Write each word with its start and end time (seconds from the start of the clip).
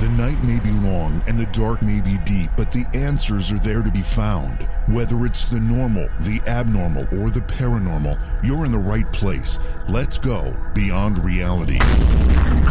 The 0.00 0.08
night 0.08 0.42
may 0.44 0.58
be 0.58 0.70
long 0.70 1.20
and 1.28 1.38
the 1.38 1.44
dark 1.52 1.82
may 1.82 2.00
be 2.00 2.16
deep, 2.24 2.48
but 2.56 2.70
the 2.70 2.86
answers 2.94 3.52
are 3.52 3.58
there 3.58 3.82
to 3.82 3.90
be 3.90 4.00
found. 4.00 4.62
Whether 4.88 5.26
it's 5.26 5.44
the 5.44 5.60
normal, 5.60 6.08
the 6.20 6.40
abnormal, 6.48 7.02
or 7.20 7.28
the 7.28 7.40
paranormal, 7.40 8.18
you're 8.42 8.64
in 8.64 8.72
the 8.72 8.78
right 8.78 9.12
place. 9.12 9.58
Let's 9.90 10.16
go 10.16 10.56
beyond 10.74 11.22
reality. 11.22 11.78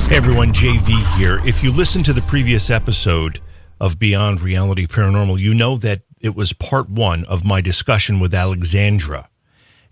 Hey 0.08 0.16
everyone, 0.16 0.54
JV 0.54 1.18
here. 1.20 1.40
If 1.46 1.64
you 1.64 1.72
listened 1.72 2.06
to 2.06 2.14
the 2.14 2.24
previous 2.24 2.72
episode 2.72 3.40
of 3.80 4.00
Beyond 4.00 4.42
Reality 4.42 4.88
Paranormal, 4.88 5.38
you 5.38 5.54
know 5.54 5.78
that 5.78 6.02
it 6.20 6.34
was 6.34 6.52
part 6.54 6.90
one 6.90 7.26
of 7.26 7.46
my 7.46 7.62
discussion 7.62 8.20
with 8.20 8.34
Alexandra. 8.34 9.30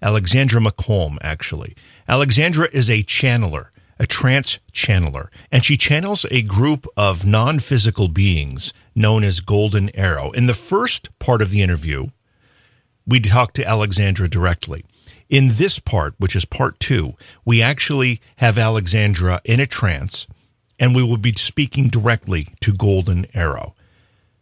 Alexandra 0.01 0.59
McColm, 0.59 1.19
actually. 1.21 1.75
Alexandra 2.09 2.67
is 2.73 2.89
a 2.89 3.03
channeler 3.03 3.67
a 3.99 4.07
trance 4.07 4.59
channeler, 4.73 5.27
and 5.51 5.63
she 5.63 5.77
channels 5.77 6.25
a 6.31 6.41
group 6.41 6.87
of 6.95 7.25
non 7.25 7.59
physical 7.59 8.07
beings 8.07 8.73
known 8.95 9.23
as 9.23 9.39
Golden 9.39 9.89
Arrow. 9.95 10.31
In 10.31 10.47
the 10.47 10.53
first 10.53 11.09
part 11.19 11.41
of 11.41 11.51
the 11.51 11.61
interview, 11.61 12.07
we 13.05 13.19
talked 13.19 13.55
to 13.55 13.67
Alexandra 13.67 14.29
directly. 14.29 14.85
In 15.29 15.49
this 15.53 15.79
part, 15.79 16.15
which 16.17 16.35
is 16.35 16.45
part 16.45 16.79
two, 16.79 17.13
we 17.45 17.61
actually 17.61 18.21
have 18.37 18.57
Alexandra 18.57 19.41
in 19.43 19.59
a 19.59 19.65
trance, 19.65 20.27
and 20.79 20.95
we 20.95 21.03
will 21.03 21.17
be 21.17 21.33
speaking 21.33 21.89
directly 21.89 22.47
to 22.61 22.73
Golden 22.73 23.25
Arrow. 23.33 23.75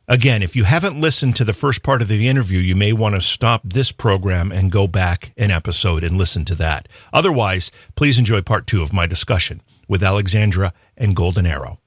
Again, 0.08 0.44
if 0.44 0.56
you 0.56 0.66
haven't 0.66 1.02
listened 1.02 1.36
to 1.38 1.44
the 1.44 1.54
first 1.54 1.82
part 1.82 2.02
of 2.02 2.08
the 2.08 2.28
interview, 2.28 2.60
you 2.60 2.76
may 2.76 2.94
want 2.94 3.16
to 3.16 3.22
stop 3.22 3.62
this 3.64 3.92
program 3.92 4.52
and 4.52 4.72
go 4.72 4.88
back 4.88 5.34
an 5.36 5.50
episode 5.50 6.04
and 6.04 6.16
listen 6.18 6.46
to 6.46 6.56
that. 6.56 6.88
Otherwise, 7.12 7.72
please 7.96 8.20
enjoy 8.20 8.42
part 8.44 8.68
two 8.68 8.84
of 8.84 8.94
my 8.94 9.08
discussion 9.08 9.62
with 9.88 10.04
Alexandra 10.04 10.74
and 10.96 11.16
Golden 11.16 11.48
Arrow. 11.48 11.80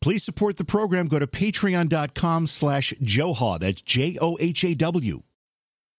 Please 0.00 0.22
support 0.22 0.56
the 0.56 0.64
program. 0.64 1.08
Go 1.08 1.18
to 1.18 1.26
patreon.com 1.26 2.46
slash 2.46 2.94
Johaw. 3.00 3.58
That's 3.58 3.82
J 3.82 4.18
O 4.20 4.36
H 4.40 4.64
A 4.64 4.74
W. 4.74 5.22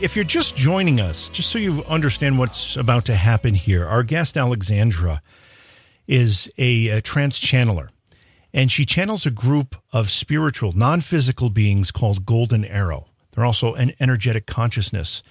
If 0.00 0.16
you're 0.16 0.24
just 0.24 0.56
joining 0.56 1.00
us, 1.00 1.28
just 1.28 1.50
so 1.50 1.58
you 1.58 1.84
understand 1.84 2.36
what's 2.36 2.76
about 2.76 3.04
to 3.04 3.14
happen 3.14 3.54
here, 3.54 3.86
our 3.86 4.02
guest 4.02 4.36
Alexandra 4.36 5.22
is 6.08 6.50
a, 6.58 6.88
a 6.88 7.00
trance 7.00 7.38
channeler, 7.38 7.90
and 8.52 8.72
she 8.72 8.84
channels 8.84 9.24
a 9.24 9.30
group 9.30 9.76
of 9.92 10.10
spiritual, 10.10 10.72
non 10.72 11.00
physical 11.00 11.48
beings 11.48 11.92
called 11.92 12.26
Golden 12.26 12.64
Arrow. 12.64 13.06
They're 13.30 13.44
also 13.44 13.74
an 13.74 13.92
energetic 14.00 14.46
consciousness. 14.46 15.22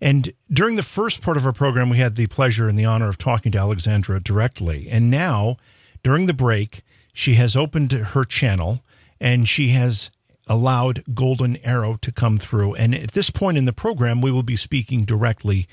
And 0.00 0.32
during 0.48 0.76
the 0.76 0.84
first 0.84 1.20
part 1.20 1.36
of 1.36 1.44
our 1.44 1.52
program, 1.52 1.90
we 1.90 1.98
had 1.98 2.14
the 2.14 2.28
pleasure 2.28 2.68
and 2.68 2.78
the 2.78 2.84
honor 2.84 3.08
of 3.08 3.18
talking 3.18 3.50
to 3.52 3.58
Alexandra 3.58 4.22
directly. 4.22 4.88
And 4.88 5.10
now, 5.10 5.56
during 6.04 6.26
the 6.26 6.32
break, 6.32 6.82
she 7.12 7.34
has 7.34 7.56
opened 7.56 7.90
her 7.90 8.22
channel 8.24 8.84
and 9.20 9.48
she 9.48 9.70
has 9.70 10.10
allowed 10.52 11.02
Golden 11.14 11.56
Arrow 11.64 11.96
to 12.02 12.12
come 12.12 12.36
through. 12.36 12.74
And 12.74 12.94
at 12.94 13.12
this 13.12 13.30
point 13.30 13.56
in 13.56 13.64
the 13.64 13.72
program, 13.72 14.20
we 14.20 14.30
will 14.30 14.42
be 14.42 14.56
speaking 14.56 15.04
directly 15.04 15.66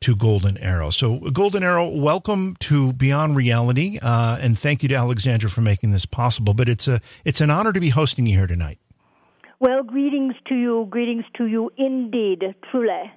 to 0.00 0.16
Golden 0.16 0.58
Arrow. 0.58 0.90
So, 0.90 1.18
Golden 1.30 1.62
Arrow, 1.62 1.88
welcome 1.88 2.56
to 2.60 2.92
Beyond 2.92 3.36
Reality, 3.36 3.98
uh, 4.02 4.36
and 4.40 4.58
thank 4.58 4.82
you 4.82 4.88
to 4.88 4.96
Alexandra 4.96 5.48
for 5.48 5.60
making 5.60 5.92
this 5.92 6.04
possible. 6.04 6.52
But 6.52 6.68
it's 6.68 6.88
a 6.88 7.00
it's 7.24 7.40
an 7.40 7.48
honor 7.48 7.72
to 7.72 7.80
be 7.80 7.90
hosting 7.90 8.26
you 8.26 8.36
here 8.36 8.48
tonight. 8.48 8.78
Well, 9.60 9.84
greetings 9.84 10.34
to 10.48 10.56
you, 10.56 10.88
greetings 10.90 11.24
to 11.36 11.46
you, 11.46 11.70
indeed, 11.78 12.42
truly 12.70 13.12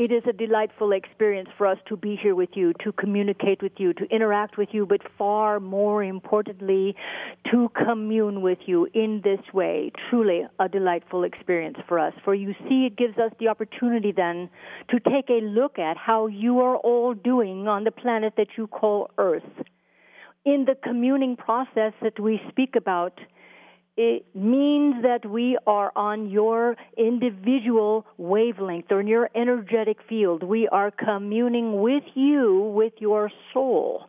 it 0.00 0.10
is 0.10 0.22
a 0.26 0.32
delightful 0.32 0.92
experience 0.92 1.50
for 1.58 1.66
us 1.66 1.76
to 1.86 1.94
be 1.94 2.16
here 2.16 2.34
with 2.34 2.48
you, 2.54 2.72
to 2.82 2.90
communicate 2.90 3.62
with 3.62 3.74
you, 3.76 3.92
to 3.92 4.06
interact 4.06 4.56
with 4.56 4.70
you, 4.72 4.86
but 4.86 5.02
far 5.18 5.60
more 5.60 6.02
importantly, 6.02 6.96
to 7.50 7.70
commune 7.84 8.40
with 8.40 8.56
you 8.64 8.88
in 8.94 9.20
this 9.22 9.40
way. 9.52 9.92
Truly 10.08 10.46
a 10.58 10.70
delightful 10.70 11.22
experience 11.22 11.76
for 11.86 11.98
us. 11.98 12.14
For 12.24 12.34
you 12.34 12.54
see, 12.66 12.86
it 12.86 12.96
gives 12.96 13.18
us 13.18 13.30
the 13.38 13.48
opportunity 13.48 14.10
then 14.10 14.48
to 14.88 14.98
take 15.00 15.28
a 15.28 15.44
look 15.44 15.78
at 15.78 15.98
how 15.98 16.28
you 16.28 16.60
are 16.60 16.76
all 16.76 17.12
doing 17.12 17.68
on 17.68 17.84
the 17.84 17.90
planet 17.90 18.32
that 18.38 18.56
you 18.56 18.68
call 18.68 19.10
Earth. 19.18 19.42
In 20.46 20.64
the 20.64 20.76
communing 20.82 21.36
process 21.36 21.92
that 22.00 22.18
we 22.18 22.40
speak 22.48 22.74
about, 22.74 23.20
it 24.02 24.24
means 24.34 25.02
that 25.02 25.28
we 25.28 25.58
are 25.66 25.92
on 25.94 26.30
your 26.30 26.74
individual 26.96 28.06
wavelength 28.16 28.90
or 28.90 29.00
in 29.00 29.06
your 29.06 29.28
energetic 29.34 29.98
field. 30.08 30.42
We 30.42 30.66
are 30.68 30.90
communing 30.90 31.82
with 31.82 32.04
you, 32.14 32.72
with 32.74 32.94
your 32.98 33.30
soul, 33.52 34.06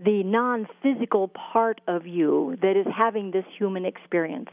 the 0.00 0.24
non 0.24 0.66
physical 0.82 1.28
part 1.28 1.80
of 1.86 2.04
you 2.04 2.58
that 2.62 2.76
is 2.76 2.86
having 2.92 3.30
this 3.30 3.44
human 3.56 3.84
experience. 3.84 4.50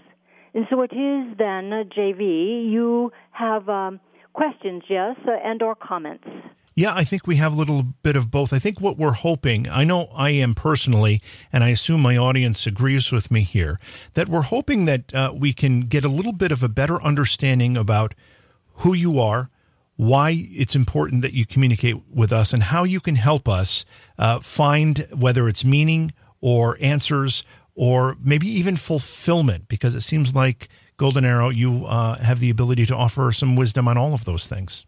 And 0.54 0.68
so 0.70 0.84
it 0.84 0.94
is 0.94 1.36
then, 1.40 1.90
JV, 1.98 2.70
you 2.70 3.12
have 3.32 3.68
um, 3.68 4.00
questions, 4.34 4.84
yes, 4.88 5.16
and 5.26 5.64
or 5.64 5.74
comments. 5.74 6.28
Yeah, 6.76 6.94
I 6.96 7.04
think 7.04 7.28
we 7.28 7.36
have 7.36 7.54
a 7.54 7.56
little 7.56 7.84
bit 7.84 8.16
of 8.16 8.32
both. 8.32 8.52
I 8.52 8.58
think 8.58 8.82
what 8.82 8.98
we're 8.98 9.12
hoping, 9.12 9.70
I 9.70 9.84
know 9.84 10.10
I 10.16 10.32
am 10.32 10.56
personally, 10.56 11.22
and 11.52 11.64
I 11.64 11.70
assume 11.70 12.02
my 12.02 12.18
audience 12.18 12.66
agrees 12.66 13.12
with 13.12 13.30
me 13.30 13.42
here, 13.42 13.78
that 14.16 14.28
we're 14.28 14.42
hoping 14.42 14.86
that 14.86 15.14
uh, 15.14 15.34
we 15.36 15.54
can 15.54 15.82
get 15.82 16.04
a 16.04 16.10
little 16.10 16.34
bit 16.34 16.52
of 16.52 16.64
a 16.64 16.70
better 16.70 17.02
understanding 17.04 17.78
about 17.78 18.16
who 18.78 18.96
you 18.96 19.20
are, 19.20 19.52
why 19.98 20.32
it's 20.50 20.76
important 20.76 21.22
that 21.22 21.34
you 21.34 21.46
communicate 21.46 22.02
with 22.12 22.34
us, 22.34 22.54
and 22.54 22.64
how 22.64 22.84
you 22.84 23.00
can 23.00 23.16
help 23.16 23.48
us 23.48 23.86
uh, 24.18 24.40
find 24.40 25.08
whether 25.16 25.48
it's 25.48 25.64
meaning 25.64 26.12
or 26.42 26.76
answers 26.82 27.44
or 27.76 28.18
maybe 28.20 28.48
even 28.48 28.78
fulfillment, 28.78 29.68
because 29.68 29.94
it 29.94 30.02
seems 30.02 30.34
like 30.34 30.70
Golden 30.98 31.24
Arrow, 31.24 31.50
you 31.50 31.86
uh, 31.86 32.18
have 32.18 32.40
the 32.40 32.50
ability 32.50 32.88
to 32.88 32.96
offer 32.96 33.32
some 33.32 33.56
wisdom 33.56 33.88
on 33.88 33.98
all 33.98 34.16
of 34.16 34.26
those 34.26 34.48
things. 34.48 34.88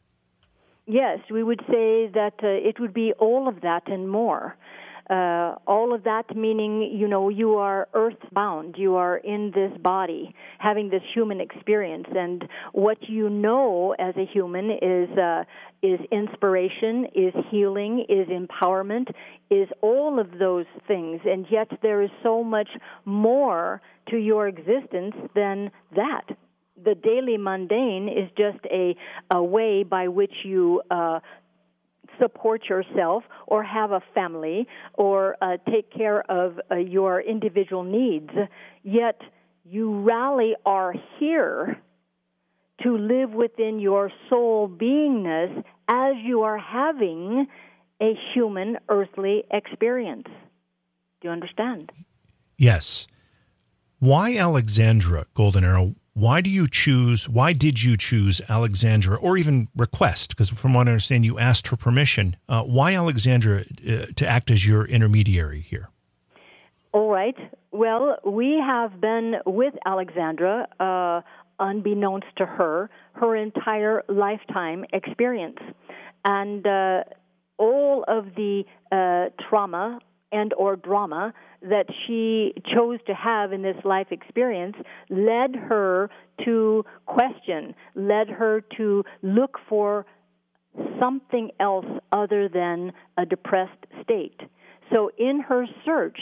Yes, 0.88 1.20
we 1.32 1.44
would 1.44 1.62
say 1.62 2.08
that 2.14 2.36
uh, 2.44 2.48
it 2.48 2.80
would 2.80 2.94
be 2.94 3.14
all 3.14 3.48
of 3.48 3.62
that 3.62 3.88
and 3.88 4.10
more. 4.10 4.56
Uh, 5.10 5.54
all 5.68 5.94
of 5.94 6.04
that 6.04 6.36
meaning, 6.36 6.82
you 6.82 7.08
know, 7.08 7.30
you 7.30 7.56
are 7.56 7.88
earthbound. 7.94 8.76
You 8.78 8.96
are 8.96 9.18
in 9.18 9.52
this 9.54 9.72
body, 9.82 10.34
having 10.58 10.90
this 10.90 11.04
human 11.14 11.42
experience, 11.42 12.08
and 12.16 12.48
what 12.72 12.98
you 13.08 13.30
know 13.30 13.96
as 14.00 14.16
a 14.18 14.26
human 14.26 14.72
is 14.72 15.10
uh, 15.16 15.44
is 15.84 16.00
inspiration, 16.12 17.06
is 17.14 17.34
healing, 17.52 18.06
is 18.10 18.28
empowerment, 18.30 19.12
is 19.52 19.70
all 19.82 20.20
of 20.20 20.40
those 20.40 20.66
things. 20.88 21.22
And 21.24 21.46
yet, 21.52 21.68
there 21.84 22.02
is 22.02 22.10
so 22.24 22.44
much 22.44 22.70
more 23.06 23.82
to 24.10 24.18
your 24.18 24.48
existence 24.48 25.16
than 25.36 25.70
that 25.96 26.26
the 26.84 26.96
daily 26.96 27.38
mundane 27.38 28.10
is 28.10 28.30
just 28.38 28.64
a, 28.66 28.96
a 29.32 29.42
way 29.42 29.84
by 29.84 30.08
which 30.08 30.34
you 30.44 30.82
uh, 30.92 31.20
support 32.20 32.68
yourself 32.70 33.24
or 33.48 33.64
have 33.64 33.92
a 33.92 34.02
family 34.14 34.68
or 34.94 35.38
uh, 35.42 35.58
take 35.70 35.92
care 35.92 36.22
of 36.30 36.60
uh, 36.72 36.76
your 36.76 37.22
individual 37.22 37.84
needs. 37.84 38.30
Yet 38.84 39.20
you 39.64 40.02
rally 40.02 40.56
are 40.66 40.94
here 41.20 41.82
to 42.84 42.98
live 42.98 43.32
within 43.32 43.80
your 43.80 44.12
soul 44.30 44.70
beingness 44.70 45.64
as 45.88 46.16
you 46.24 46.42
are 46.42 46.58
having 46.58 47.48
a 48.02 48.14
human 48.34 48.78
earthly 48.90 49.44
experience. 49.52 50.28
Do 51.22 51.30
you 51.30 51.30
understand? 51.30 51.92
Yes. 52.58 53.08
Why 54.00 54.36
Alexandra 54.36 55.26
Golden 55.34 55.64
Arrow? 55.64 55.96
Why 56.18 56.40
do 56.40 56.50
you 56.50 56.70
choose? 56.70 57.28
Why 57.28 57.52
did 57.52 57.84
you 57.84 57.98
choose 57.98 58.40
Alexandra, 58.48 59.18
or 59.18 59.36
even 59.36 59.68
request? 59.76 60.30
Because 60.30 60.50
from 60.50 60.74
what 60.74 60.88
I 60.88 60.92
understand, 60.92 61.26
you 61.26 61.38
asked 61.38 61.68
her 61.68 61.76
permission. 61.76 62.38
Uh, 62.48 62.64
why 62.64 62.96
Alexandra 62.96 63.66
uh, 63.86 64.06
to 64.16 64.26
act 64.26 64.50
as 64.50 64.66
your 64.66 64.86
intermediary 64.86 65.60
here? 65.60 65.90
All 66.94 67.10
right. 67.10 67.36
Well, 67.72 68.16
we 68.26 68.64
have 68.66 69.02
been 69.02 69.36
with 69.46 69.74
Alexandra, 69.86 70.70
uh, 70.80 71.20
unbeknownst 71.60 72.28
to 72.38 72.46
her, 72.46 72.90
her 73.16 73.36
entire 73.36 74.02
lifetime 74.08 74.86
experience, 74.94 75.60
and 76.24 76.66
uh, 76.66 77.04
all 77.58 78.06
of 78.08 78.28
the 78.36 78.64
uh, 78.90 79.32
trauma 79.50 80.00
and 80.32 80.54
or 80.54 80.76
drama 80.76 81.34
that 81.62 81.86
she 82.06 82.54
chose 82.74 83.00
to 83.08 83.14
have 83.14 83.54
in 83.54 83.62
this 83.62 83.78
life 83.84 84.08
experience 84.12 84.76
led 85.10 85.56
her 85.56 86.10
to 86.44 86.86
question, 87.06 87.74
led 87.96 88.30
her 88.30 88.62
to 88.78 89.04
look 89.22 89.58
for 89.70 90.06
something 91.00 91.52
else 91.60 91.86
other 92.12 92.50
than 92.50 92.92
a 93.18 93.26
depressed 93.26 93.86
state. 94.04 94.40
So 94.92 95.10
in 95.18 95.40
her 95.42 95.66
search, 95.86 96.20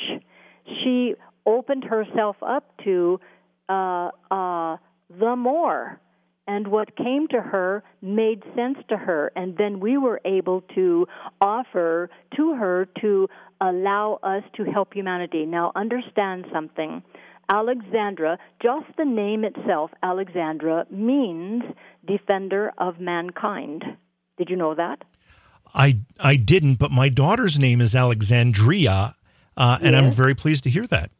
she 0.65 1.15
opened 1.45 1.83
herself 1.83 2.37
up 2.41 2.71
to 2.83 3.19
uh, 3.69 4.09
uh, 4.31 4.77
the 5.19 5.35
more 5.35 5.99
and 6.47 6.67
what 6.67 6.95
came 6.95 7.27
to 7.29 7.41
her 7.41 7.83
made 8.01 8.43
sense 8.55 8.77
to 8.89 8.97
her. 8.97 9.31
And 9.35 9.57
then 9.57 9.79
we 9.79 9.97
were 9.97 10.19
able 10.25 10.61
to 10.75 11.07
offer 11.39 12.09
to 12.35 12.53
her 12.55 12.87
to 13.01 13.27
allow 13.61 14.19
us 14.23 14.43
to 14.57 14.63
help 14.63 14.93
humanity. 14.93 15.45
Now 15.45 15.71
understand 15.75 16.45
something. 16.51 17.01
Alexandra 17.49 18.37
just 18.61 18.85
the 18.97 19.05
name 19.05 19.43
itself 19.43 19.91
alexandra 20.01 20.85
means 20.89 21.63
defender 22.05 22.71
of 22.77 22.99
mankind. 22.99 23.83
Did 24.37 24.49
you 24.49 24.55
know 24.55 24.75
that? 24.75 25.03
I 25.73 25.99
i 26.19 26.35
didn't 26.35 26.75
but 26.75 26.91
my 26.91 27.09
daughter's 27.09 27.59
name 27.59 27.81
is 27.81 27.95
alexandria 27.95 29.15
uh, 29.57 29.77
and 29.81 29.93
yes. 29.93 30.03
i'm 30.03 30.11
very 30.11 30.35
pleased 30.35 30.63
to 30.63 30.69
hear 30.69 30.87
that. 30.87 31.11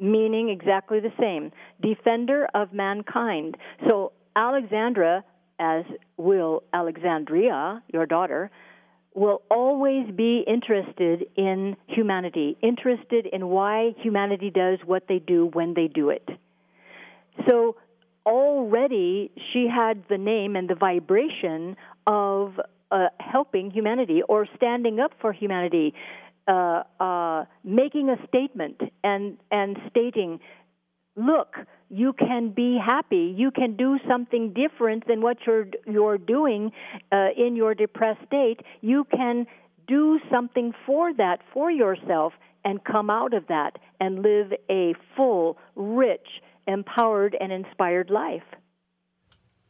Meaning 0.00 0.48
exactly 0.48 1.00
the 1.00 1.12
same. 1.18 1.50
Defender 1.80 2.48
of 2.54 2.72
mankind. 2.72 3.56
So 3.88 4.12
Alexandra, 4.38 5.24
as 5.58 5.84
will 6.16 6.62
Alexandria, 6.72 7.82
your 7.92 8.06
daughter, 8.06 8.50
will 9.14 9.42
always 9.50 10.08
be 10.14 10.44
interested 10.46 11.26
in 11.36 11.76
humanity, 11.88 12.56
interested 12.62 13.26
in 13.26 13.48
why 13.48 13.94
humanity 14.00 14.50
does 14.50 14.78
what 14.86 15.08
they 15.08 15.18
do 15.18 15.46
when 15.46 15.74
they 15.74 15.88
do 15.88 16.10
it. 16.10 16.28
So 17.48 17.74
already 18.24 19.32
she 19.52 19.66
had 19.66 20.04
the 20.08 20.18
name 20.18 20.54
and 20.54 20.70
the 20.70 20.76
vibration 20.76 21.76
of 22.06 22.60
uh, 22.92 23.08
helping 23.18 23.72
humanity 23.72 24.22
or 24.28 24.46
standing 24.54 25.00
up 25.00 25.12
for 25.20 25.32
humanity, 25.32 25.94
uh, 26.46 26.84
uh, 27.00 27.44
making 27.64 28.08
a 28.08 28.16
statement 28.28 28.80
and 29.02 29.36
and 29.50 29.76
stating 29.90 30.38
look, 31.18 31.56
you 31.90 32.12
can 32.12 32.50
be 32.50 32.78
happy. 32.84 33.34
You 33.36 33.50
can 33.50 33.76
do 33.76 33.98
something 34.08 34.54
different 34.54 35.06
than 35.06 35.20
what 35.20 35.38
you're 35.46 35.66
you're 35.86 36.18
doing 36.18 36.70
uh, 37.10 37.28
in 37.36 37.56
your 37.56 37.74
depressed 37.74 38.20
state. 38.26 38.60
You 38.80 39.04
can 39.04 39.46
do 39.86 40.20
something 40.30 40.72
for 40.86 41.12
that 41.14 41.38
for 41.52 41.70
yourself 41.70 42.34
and 42.64 42.84
come 42.84 43.10
out 43.10 43.32
of 43.34 43.46
that 43.48 43.78
and 44.00 44.22
live 44.22 44.52
a 44.70 44.94
full, 45.16 45.56
rich, 45.74 46.26
empowered, 46.66 47.36
and 47.40 47.52
inspired 47.52 48.10
life. 48.10 48.42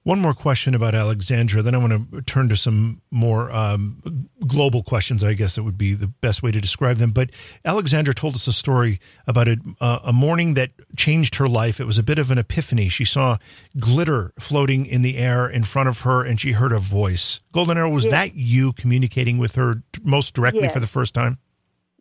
One 0.04 0.20
more 0.20 0.32
question 0.32 0.74
about 0.74 0.94
Alexandra, 0.94 1.60
then 1.60 1.74
I 1.74 1.78
want 1.78 2.12
to 2.12 2.22
turn 2.22 2.48
to 2.48 2.56
some 2.56 3.02
more 3.10 3.50
um, 3.52 4.28
global 4.46 4.82
questions. 4.82 5.22
I 5.22 5.34
guess 5.34 5.56
that 5.56 5.64
would 5.64 5.76
be 5.76 5.92
the 5.92 6.06
best 6.06 6.42
way 6.42 6.50
to 6.50 6.60
describe 6.60 6.96
them. 6.96 7.10
But 7.10 7.30
Alexandra 7.64 8.14
told 8.14 8.34
us 8.34 8.46
a 8.46 8.52
story 8.52 9.00
about 9.26 9.48
a, 9.48 9.58
uh, 9.80 9.98
a 10.04 10.12
morning 10.12 10.54
that 10.54 10.70
changed 10.96 11.34
her 11.34 11.46
life. 11.46 11.78
It 11.78 11.84
was 11.84 11.98
a 11.98 12.02
bit 12.02 12.18
of 12.18 12.30
an 12.30 12.38
epiphany. 12.38 12.88
She 12.88 13.04
saw 13.04 13.36
glitter 13.78 14.32
floating 14.38 14.86
in 14.86 15.02
the 15.02 15.18
air 15.18 15.46
in 15.46 15.64
front 15.64 15.88
of 15.90 16.00
her, 16.02 16.24
and 16.24 16.40
she 16.40 16.52
heard 16.52 16.72
a 16.72 16.78
voice. 16.78 17.40
Golden 17.52 17.76
Arrow, 17.76 17.90
was 17.90 18.04
yes. 18.06 18.12
that 18.12 18.34
you 18.34 18.72
communicating 18.72 19.36
with 19.36 19.56
her 19.56 19.82
most 20.02 20.32
directly 20.32 20.62
yes. 20.62 20.72
for 20.72 20.80
the 20.80 20.86
first 20.86 21.12
time? 21.12 21.38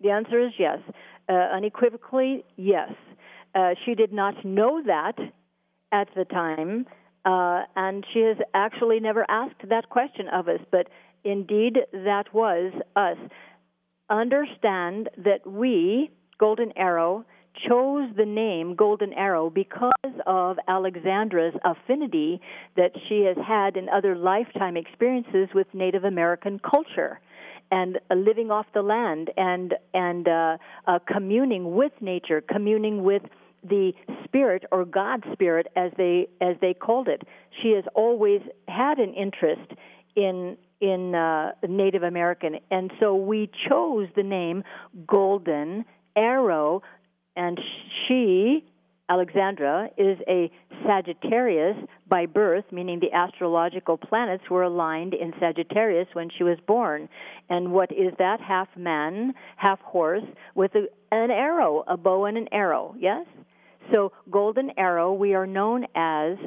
The 0.02 0.12
answer 0.12 0.40
is 0.40 0.54
yes. 0.58 0.80
Uh, 1.28 1.34
unequivocally, 1.34 2.46
yes. 2.56 2.94
Uh, 3.54 3.74
she 3.84 3.96
did 3.96 4.14
not 4.14 4.46
know 4.46 4.82
that 4.86 5.18
at 5.92 6.08
the 6.16 6.26
time 6.26 6.86
uh, 7.27 7.63
and 7.75 8.06
she 8.13 8.19
has 8.19 8.38
actually 8.53 9.01
never 9.01 9.25
asked 9.29 9.68
that 9.69 9.89
question 9.89 10.29
of 10.29 10.47
us, 10.47 10.62
but 10.71 10.88
indeed 11.25 11.77
that 11.91 12.33
was 12.33 12.71
us. 12.95 13.18
Understand 14.09 15.09
that 15.18 15.45
we, 15.45 16.09
Golden 16.39 16.71
Arrow, 16.77 17.25
chose 17.68 18.09
the 18.15 18.25
name 18.25 18.75
Golden 18.75 19.12
Arrow 19.12 19.50
because 19.50 19.91
of 20.25 20.57
Alexandra's 20.69 21.56
affinity 21.65 22.39
that 22.77 22.91
she 23.09 23.25
has 23.25 23.35
had 23.45 23.75
in 23.75 23.89
other 23.89 24.15
lifetime 24.15 24.77
experiences 24.77 25.50
with 25.53 25.68
Native 25.74 26.06
American 26.06 26.59
culture 26.59 27.19
and 27.71 28.00
living 28.15 28.51
off 28.51 28.68
the 28.74 28.81
land 28.81 29.31
and 29.35 29.74
and 29.94 30.29
uh, 30.29 30.57
uh, 30.85 31.00
communing 31.06 31.75
with 31.75 31.91
nature, 32.00 32.41
communing 32.41 33.03
with 33.03 33.24
the 33.63 33.94
spirit 34.24 34.63
or 34.71 34.86
God 34.86 35.24
spirit 35.33 35.68
as 35.75 35.92
they 35.98 36.27
as 36.42 36.56
they 36.62 36.74
called 36.74 37.07
it. 37.07 37.24
She 37.62 37.71
has 37.71 37.83
always 37.95 38.42
had 38.68 39.00
an 39.00 39.13
interest 39.13 39.71
in 40.15 40.57
in 40.80 41.15
uh, 41.15 41.51
Native 41.68 42.04
American, 42.04 42.57
and 42.69 42.92
so 43.00 43.15
we 43.15 43.50
chose 43.68 44.07
the 44.15 44.24
name 44.24 44.63
Golden 45.07 45.86
Arrow, 46.15 46.83
and 47.36 47.59
she 48.07 48.63
Alexandra 49.09 49.89
is 49.98 50.18
a 50.27 50.51
Sagittarius 50.86 51.77
by 52.10 52.25
birth, 52.25 52.65
meaning 52.71 53.00
the 53.00 53.13
astrological 53.13 53.98
planets 53.98 54.44
were 54.50 54.63
aligned 54.63 55.13
in 55.13 55.33
Sagittarius 55.39 56.10
when 56.12 56.30
she 56.30 56.44
was 56.44 56.57
born. 56.68 57.07
And 57.50 57.71
what 57.71 57.92
is 57.92 58.12
that? 58.19 58.42
Half 58.42 58.68
man, 58.75 59.33
half 59.56 59.80
horse, 59.80 60.25
with 60.56 60.75
a, 60.75 60.88
an 61.12 61.31
arrow, 61.31 61.86
a 61.88 61.95
bow 61.95 62.25
and 62.25 62.38
an 62.38 62.50
arrow, 62.51 62.95
yes? 63.00 63.25
So, 63.94 64.12
golden 64.30 64.72
arrow, 64.78 65.13
we 65.13 65.34
are 65.34 65.48
known 65.48 65.86
as 65.95 66.38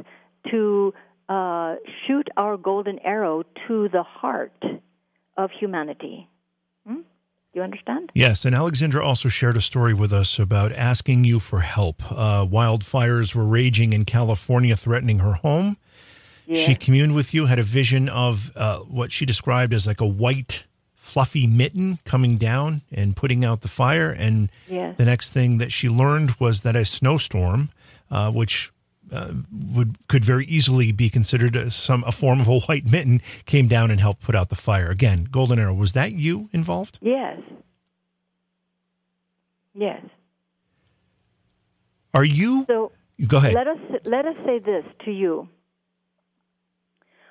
to 0.51 0.93
uh, 1.29 1.77
shoot 2.07 2.29
our 2.37 2.57
golden 2.57 2.99
arrow 3.01 3.45
to 3.69 3.89
the 3.89 4.03
heart 4.03 4.63
of 5.37 5.51
humanity. 5.59 6.29
Hmm? 6.87 7.01
You 7.53 7.63
understand? 7.63 8.11
Yes, 8.15 8.45
and 8.45 8.55
Alexandra 8.55 9.05
also 9.05 9.29
shared 9.29 9.57
a 9.57 9.61
story 9.61 9.95
with 9.95 10.13
us 10.13 10.39
about 10.39 10.73
asking 10.73 11.25
you 11.25 11.41
for 11.41 11.61
help. 11.61 12.03
Uh, 12.11 12.47
wildfires 12.47 13.35
were 13.35 13.45
raging 13.45 13.93
in 13.93 14.05
California, 14.05 14.77
threatening 14.77 15.19
her 15.19 15.35
home. 15.35 15.77
Yes. 16.47 16.67
She 16.67 16.75
communed 16.75 17.15
with 17.15 17.33
you, 17.33 17.47
had 17.47 17.59
a 17.59 17.65
vision 17.65 18.09
of 18.09 18.51
uh, 18.57 18.81
what 18.81 19.13
she 19.13 19.25
described 19.25 19.73
as 19.73 19.87
like 19.87 20.01
a 20.01 20.07
white 20.07 20.65
fluffy 21.11 21.47
mitten 21.47 21.99
coming 22.05 22.37
down 22.37 22.83
and 22.93 23.17
putting 23.17 23.45
out 23.45 23.63
the 23.63 23.69
fire. 23.69 24.11
And 24.11 24.51
yes. 24.69 24.97
the 24.97 25.05
next 25.05 25.31
thing 25.31 25.59
that 25.59 25.73
she 25.73 25.89
learned 25.89 26.37
was 26.39 26.61
that 26.61 26.77
a 26.77 26.85
snowstorm, 26.85 27.71
uh, 28.11 28.31
which 28.31 28.71
uh, 29.13 29.33
would 29.51 29.97
could 30.09 30.25
very 30.25 30.47
easily 30.47 30.93
be 30.93 31.11
considered 31.11 31.57
as 31.57 31.75
some 31.75 32.05
a 32.07 32.13
form 32.13 32.41
of 32.41 32.49
a 32.49 32.61
white 32.61 32.91
mitten, 32.91 33.21
came 33.45 33.67
down 33.67 33.91
and 33.91 34.01
helped 34.01 34.23
put 34.23 34.35
out 34.35 34.51
the 34.51 34.57
fire. 34.57 34.89
Again, 34.91 35.27
Golden 35.31 35.59
Arrow. 35.59 35.75
Was 35.75 35.95
that 35.95 36.13
you 36.13 36.49
involved? 36.53 36.99
Yes. 37.03 37.41
Yes. 39.75 40.03
Are 42.15 42.25
you? 42.25 42.65
So 42.69 42.93
go 43.27 43.39
ahead. 43.39 43.55
Let 43.55 43.67
us 43.67 43.79
let 44.05 44.27
us 44.27 44.37
say 44.45 44.59
this 44.59 44.85
to 45.05 45.11
you. 45.11 45.49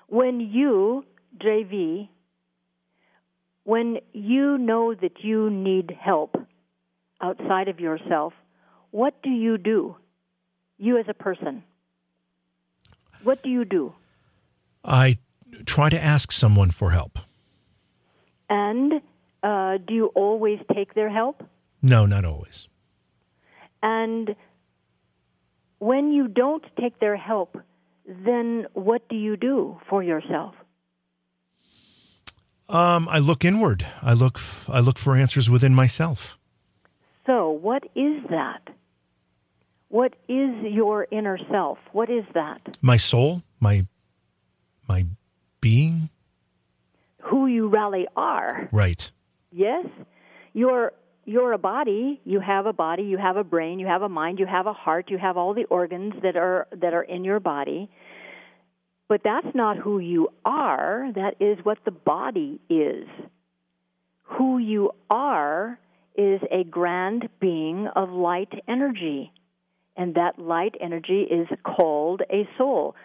When 0.07 0.39
you, 0.39 1.05
JV, 1.37 2.09
when 3.69 3.99
you 4.13 4.57
know 4.57 4.95
that 4.95 5.23
you 5.23 5.47
need 5.51 5.95
help 6.01 6.35
outside 7.21 7.67
of 7.67 7.79
yourself, 7.79 8.33
what 8.89 9.21
do 9.21 9.29
you 9.29 9.59
do? 9.59 9.95
You 10.79 10.97
as 10.97 11.05
a 11.07 11.13
person. 11.13 11.61
What 13.21 13.43
do 13.43 13.49
you 13.49 13.65
do? 13.65 13.93
I 14.83 15.19
try 15.67 15.89
to 15.91 16.03
ask 16.03 16.31
someone 16.31 16.71
for 16.71 16.89
help. 16.89 17.19
And 18.49 19.03
uh, 19.43 19.77
do 19.87 19.93
you 19.93 20.07
always 20.15 20.57
take 20.73 20.95
their 20.95 21.11
help? 21.11 21.43
No, 21.79 22.07
not 22.07 22.25
always. 22.25 22.67
And 23.83 24.35
when 25.77 26.11
you 26.11 26.27
don't 26.27 26.65
take 26.81 26.99
their 26.99 27.17
help, 27.17 27.55
then 28.07 28.65
what 28.73 29.07
do 29.09 29.15
you 29.15 29.37
do 29.37 29.79
for 29.87 30.01
yourself? 30.01 30.55
Um, 32.69 33.07
I 33.09 33.17
look 33.17 33.43
inward. 33.43 33.85
I 34.01 34.13
look. 34.13 34.39
I 34.67 34.79
look 34.79 34.99
for 34.99 35.15
answers 35.15 35.49
within 35.49 35.73
myself. 35.73 36.37
So, 37.25 37.49
what 37.49 37.83
is 37.95 38.23
that? 38.29 38.61
What 39.89 40.13
is 40.27 40.51
your 40.63 41.07
inner 41.11 41.39
self? 41.49 41.79
What 41.91 42.11
is 42.11 42.23
that? 42.35 42.61
My 42.81 42.97
soul. 42.97 43.41
My 43.59 43.87
my 44.87 45.05
being. 45.61 46.09
Who 47.23 47.47
you 47.47 47.69
really 47.69 48.07
are. 48.15 48.69
Right. 48.71 49.11
Yes. 49.51 49.87
You're 50.53 50.93
you're 51.25 51.53
a 51.53 51.57
body. 51.57 52.21
You 52.23 52.39
have 52.39 52.67
a 52.67 52.73
body. 52.73 53.03
You 53.03 53.17
have 53.17 53.35
a 53.37 53.43
brain. 53.43 53.79
You 53.79 53.87
have 53.87 54.03
a 54.03 54.09
mind. 54.09 54.39
You 54.39 54.45
have 54.45 54.67
a 54.67 54.73
heart. 54.73 55.09
You 55.09 55.17
have 55.17 55.37
all 55.37 55.55
the 55.55 55.65
organs 55.65 56.13
that 56.21 56.35
are 56.35 56.67
that 56.71 56.93
are 56.93 57.03
in 57.03 57.23
your 57.23 57.39
body. 57.39 57.89
But 59.09 59.21
that's 59.23 59.55
not 59.55 59.77
who 59.77 59.97
you 59.97 60.29
are, 60.45 61.11
that 61.15 61.35
is 61.39 61.57
what 61.63 61.79
the 61.83 61.91
body 61.91 62.61
is. 62.69 63.07
Who 64.37 64.59
you 64.59 64.91
are 65.09 65.79
is 66.15 66.39
a 66.51 66.63
grand 66.63 67.27
being 67.41 67.87
of 67.95 68.11
light 68.11 68.53
energy. 68.67 69.33
And 69.97 70.13
that 70.13 70.37
light 70.37 70.75
energy 70.79 71.23
is 71.23 71.47
called 71.63 72.21
a 72.31 72.47
soul. 72.57 72.95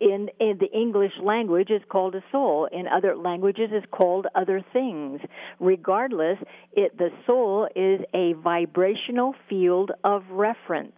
In, 0.00 0.28
in 0.38 0.58
the 0.60 0.70
English 0.70 1.12
language, 1.22 1.68
it's 1.70 1.84
called 1.88 2.14
a 2.14 2.22
soul. 2.30 2.68
In 2.70 2.86
other 2.86 3.16
languages, 3.16 3.70
it's 3.72 3.86
called 3.90 4.26
other 4.34 4.62
things. 4.70 5.20
Regardless, 5.58 6.36
it, 6.74 6.96
the 6.98 7.08
soul 7.26 7.66
is 7.74 8.00
a 8.12 8.34
vibrational 8.34 9.34
field 9.48 9.92
of 10.04 10.24
reference 10.30 10.92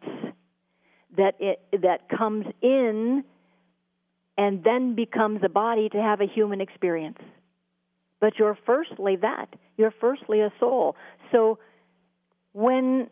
that 1.16 1.34
it, 1.38 1.60
that 1.82 2.08
comes 2.08 2.46
in 2.60 3.22
and 4.36 4.64
then 4.64 4.94
becomes 4.94 5.40
a 5.44 5.48
body 5.48 5.88
to 5.90 5.98
have 5.98 6.20
a 6.20 6.26
human 6.26 6.60
experience. 6.60 7.18
But 8.20 8.38
you're 8.38 8.58
firstly 8.64 9.16
that. 9.16 9.48
You're 9.76 9.94
firstly 10.00 10.40
a 10.40 10.52
soul. 10.60 10.96
So 11.32 11.58
when 12.52 13.08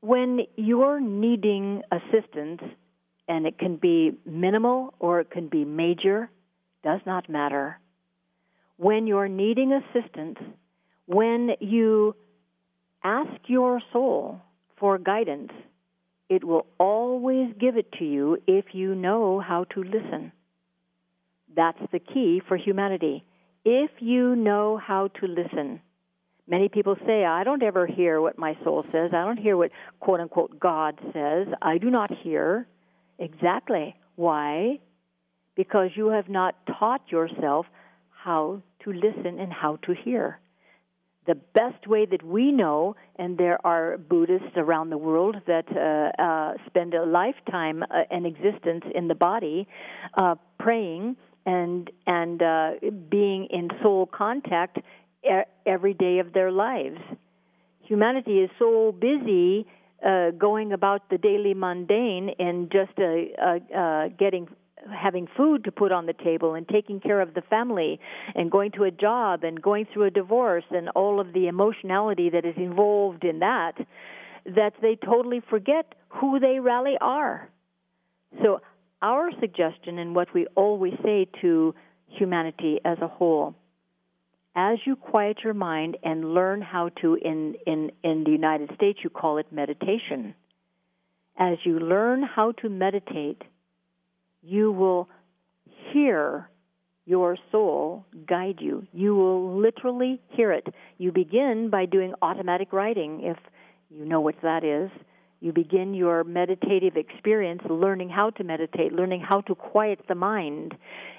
when 0.00 0.40
you're 0.56 1.00
needing 1.00 1.82
assistance, 1.90 2.60
and 3.28 3.46
it 3.46 3.58
can 3.58 3.76
be 3.76 4.12
minimal 4.24 4.94
or 4.98 5.20
it 5.20 5.30
can 5.30 5.48
be 5.48 5.64
major, 5.64 6.30
does 6.82 7.00
not 7.04 7.28
matter. 7.28 7.78
When 8.76 9.06
you're 9.06 9.28
needing 9.28 9.72
assistance, 9.72 10.38
when 11.06 11.50
you 11.60 12.14
ask 13.04 13.30
your 13.46 13.80
soul 13.92 14.40
for 14.78 14.98
guidance, 14.98 15.52
it 16.28 16.44
will 16.44 16.66
always 16.78 17.52
give 17.58 17.76
it 17.76 17.90
to 17.98 18.04
you 18.04 18.38
if 18.46 18.66
you 18.72 18.94
know 18.94 19.40
how 19.40 19.64
to 19.74 19.82
listen. 19.82 20.32
That's 21.54 21.78
the 21.92 21.98
key 21.98 22.40
for 22.46 22.56
humanity. 22.56 23.24
If 23.64 23.90
you 24.00 24.36
know 24.36 24.76
how 24.76 25.08
to 25.20 25.26
listen, 25.26 25.80
many 26.46 26.68
people 26.68 26.96
say, 27.06 27.24
I 27.24 27.44
don't 27.44 27.62
ever 27.62 27.86
hear 27.86 28.20
what 28.20 28.38
my 28.38 28.56
soul 28.64 28.84
says. 28.92 29.10
I 29.12 29.24
don't 29.24 29.38
hear 29.38 29.56
what 29.56 29.70
quote 30.00 30.20
unquote 30.20 30.58
God 30.58 30.98
says. 31.12 31.48
I 31.60 31.78
do 31.78 31.90
not 31.90 32.10
hear. 32.22 32.66
Exactly. 33.18 33.96
Why? 34.16 34.78
Because 35.56 35.90
you 35.96 36.08
have 36.08 36.28
not 36.28 36.54
taught 36.78 37.02
yourself 37.10 37.66
how 38.10 38.62
to 38.84 38.92
listen 38.92 39.38
and 39.38 39.52
how 39.52 39.76
to 39.82 39.94
hear 39.94 40.38
the 41.28 41.34
best 41.34 41.86
way 41.86 42.06
that 42.06 42.22
we 42.24 42.50
know, 42.50 42.96
and 43.16 43.36
there 43.36 43.64
are 43.64 43.98
Buddhists 43.98 44.56
around 44.56 44.88
the 44.88 44.96
world 44.96 45.36
that 45.46 45.66
uh, 45.70 46.22
uh, 46.22 46.54
spend 46.66 46.94
a 46.94 47.04
lifetime 47.04 47.82
uh, 47.82 48.04
and 48.10 48.26
existence 48.26 48.82
in 48.94 49.08
the 49.08 49.14
body, 49.14 49.68
uh, 50.14 50.36
praying 50.58 51.16
and 51.48 51.90
and 52.06 52.42
uh, 52.42 52.70
being 53.10 53.46
in 53.50 53.68
soul 53.82 54.06
contact 54.06 54.78
every 55.66 55.94
day 55.94 56.18
of 56.18 56.32
their 56.32 56.52
lives. 56.52 57.00
Humanity 57.80 58.40
is 58.40 58.50
so 58.58 58.92
busy 58.92 59.66
uh, 60.06 60.30
going 60.32 60.72
about 60.72 61.08
the 61.08 61.16
daily 61.16 61.54
mundane 61.54 62.30
and 62.38 62.70
just 62.70 62.92
uh, 62.98 63.04
uh, 63.42 63.76
uh, 63.76 64.08
getting 64.18 64.46
having 64.94 65.26
food 65.36 65.64
to 65.64 65.72
put 65.72 65.90
on 65.90 66.06
the 66.06 66.12
table 66.12 66.54
and 66.54 66.68
taking 66.68 67.00
care 67.00 67.20
of 67.20 67.34
the 67.34 67.42
family 67.42 67.98
and 68.34 68.50
going 68.50 68.70
to 68.70 68.84
a 68.84 68.90
job 68.90 69.42
and 69.42 69.60
going 69.60 69.86
through 69.92 70.04
a 70.04 70.10
divorce 70.10 70.64
and 70.70 70.88
all 70.90 71.18
of 71.18 71.32
the 71.32 71.48
emotionality 71.48 72.30
that 72.30 72.44
is 72.44 72.54
involved 72.56 73.24
in 73.24 73.40
that 73.40 73.72
that 74.44 74.72
they 74.80 74.96
totally 74.96 75.40
forget 75.50 75.94
who 76.08 76.38
they 76.38 76.60
really 76.60 76.96
are. 77.00 77.50
So 78.42 78.60
our 79.02 79.30
suggestion 79.40 79.98
and 79.98 80.14
what 80.14 80.32
we 80.34 80.46
always 80.54 80.94
say 81.04 81.26
to 81.40 81.74
humanity 82.08 82.80
as 82.84 82.98
a 83.00 83.08
whole 83.08 83.54
as 84.56 84.78
you 84.86 84.96
quiet 84.96 85.38
your 85.44 85.54
mind 85.54 85.96
and 86.02 86.34
learn 86.34 86.60
how 86.60 86.88
to 87.00 87.14
in 87.14 87.54
in 87.66 87.92
in 88.02 88.24
the 88.24 88.30
United 88.30 88.70
States 88.74 88.98
you 89.04 89.10
call 89.10 89.38
it 89.38 89.46
meditation 89.52 90.34
as 91.36 91.58
you 91.64 91.78
learn 91.78 92.22
how 92.22 92.52
to 92.52 92.68
meditate 92.68 93.42
you 94.42 94.72
will 94.72 95.08
hear 95.92 96.48
your 97.08 97.38
soul 97.50 98.04
guide 98.28 98.58
you. 98.60 98.86
You 98.92 99.14
will 99.16 99.58
literally 99.58 100.20
hear 100.28 100.52
it. 100.52 100.66
You 100.98 101.10
begin 101.10 101.70
by 101.70 101.86
doing 101.86 102.12
automatic 102.20 102.72
writing, 102.72 103.20
if 103.22 103.38
you 103.88 104.04
know 104.04 104.20
what 104.20 104.34
that 104.42 104.62
is. 104.62 104.90
You 105.40 105.52
begin 105.52 105.94
your 105.94 106.24
meditative 106.24 106.96
experience 106.96 107.62
learning 107.68 108.08
how 108.08 108.30
to 108.30 108.44
meditate, 108.44 108.92
learning 108.92 109.20
how 109.20 109.42
to 109.42 109.54
quiet 109.54 110.00
the 110.08 110.16
mind, 110.16 110.74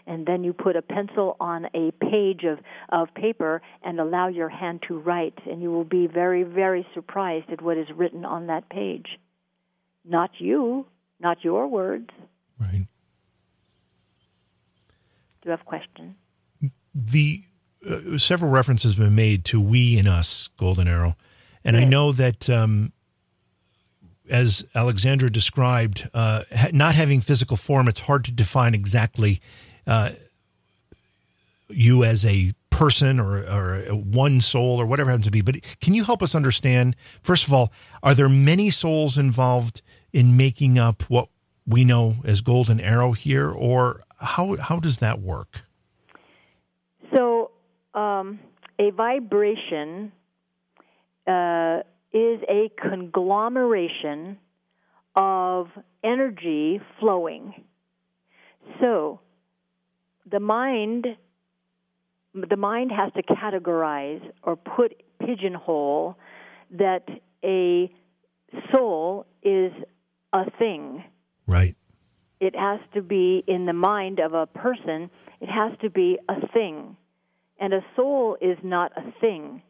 and 0.05 0.25
then 0.25 0.43
you 0.43 0.51
put 0.51 0.75
a 0.75 0.81
pencil 0.81 1.37
on 1.39 1.67
a 1.73 1.91
page 2.01 2.43
of, 2.43 2.59
of 2.89 3.13
paper 3.13 3.61
and 3.81 3.99
allow 3.99 4.27
your 4.27 4.49
hand 4.49 4.83
to 4.89 4.99
write, 4.99 5.39
and 5.49 5.61
you 5.61 5.71
will 5.71 5.85
be 5.85 6.05
very, 6.05 6.43
very 6.43 6.85
surprised 6.93 7.49
at 7.49 7.61
what 7.61 7.77
is 7.77 7.87
written 7.95 8.25
on 8.25 8.47
that 8.47 8.69
page. 8.69 9.07
Not 10.03 10.31
you, 10.39 10.85
not 11.21 11.43
your 11.43 11.67
words. 11.67 12.09
Right. 12.59 12.87
Do 15.41 15.45
you 15.45 15.51
have 15.51 15.63
questions? 15.63 16.15
The 16.93 17.43
uh, 17.89 18.17
several 18.17 18.51
references 18.51 18.97
have 18.97 19.05
been 19.05 19.15
made 19.15 19.45
to 19.45 19.61
we 19.61 19.97
and 19.97 20.07
us, 20.07 20.49
Golden 20.57 20.89
Arrow, 20.89 21.15
and 21.63 21.77
yes. 21.77 21.85
I 21.85 21.87
know 21.87 22.11
that 22.11 22.49
um, 22.49 22.91
as 24.29 24.65
Alexandra 24.75 25.29
described, 25.29 26.09
uh, 26.13 26.43
not 26.71 26.95
having 26.95 27.21
physical 27.21 27.57
form, 27.57 27.87
it's 27.87 28.01
hard 28.01 28.25
to 28.25 28.31
define 28.31 28.73
exactly 28.73 29.41
uh, 29.87 30.11
you 31.69 32.03
as 32.03 32.25
a 32.25 32.51
person 32.69 33.19
or, 33.19 33.39
or 33.39 33.81
one 33.93 34.39
soul 34.39 34.79
or 34.79 34.85
whatever 34.85 35.09
happens 35.09 35.25
to 35.25 35.31
be. 35.31 35.41
But 35.41 35.57
can 35.81 35.93
you 35.93 36.03
help 36.03 36.23
us 36.23 36.33
understand? 36.33 36.95
First 37.21 37.47
of 37.47 37.53
all, 37.53 37.73
are 38.01 38.15
there 38.15 38.29
many 38.29 38.69
souls 38.69 39.17
involved 39.17 39.81
in 40.13 40.37
making 40.37 40.79
up 40.79 41.03
what 41.03 41.27
we 41.67 41.83
know 41.83 42.17
as 42.23 42.41
Golden 42.41 42.79
Arrow 42.79 43.11
here, 43.11 43.49
or 43.51 44.03
how 44.19 44.57
how 44.57 44.79
does 44.79 44.97
that 44.99 45.19
work? 45.19 45.65
So, 47.13 47.51
um, 47.93 48.39
a 48.79 48.89
vibration 48.91 50.11
uh, 51.27 51.81
is 52.11 52.41
a 52.49 52.71
conglomeration 52.81 54.37
of 55.15 55.67
energy 56.03 56.81
flowing. 56.99 57.63
So, 58.79 59.19
the 60.29 60.39
mind 60.39 61.07
the 62.35 62.57
mind 62.57 62.91
has 62.91 63.11
to 63.13 63.23
categorize 63.23 64.21
or 64.43 64.55
put 64.55 65.01
pigeonhole 65.19 66.15
that 66.71 67.09
a 67.43 67.91
soul 68.71 69.25
is 69.41 69.71
a 70.31 70.49
thing. 70.59 71.03
Right 71.47 71.75
it 72.39 72.55
has 72.55 72.79
to 72.93 73.01
be 73.01 73.43
in 73.47 73.65
the 73.65 73.73
mind 73.73 74.19
of 74.19 74.33
a 74.33 74.47
person, 74.47 75.09
it 75.41 75.49
has 75.49 75.77
to 75.81 75.89
be 75.89 76.17
a 76.29 76.47
thing. 76.53 76.95
And 77.59 77.73
a 77.73 77.83
soul 77.95 78.37
is 78.39 78.57
not 78.63 78.93
a 78.95 79.11
thing. 79.19 79.61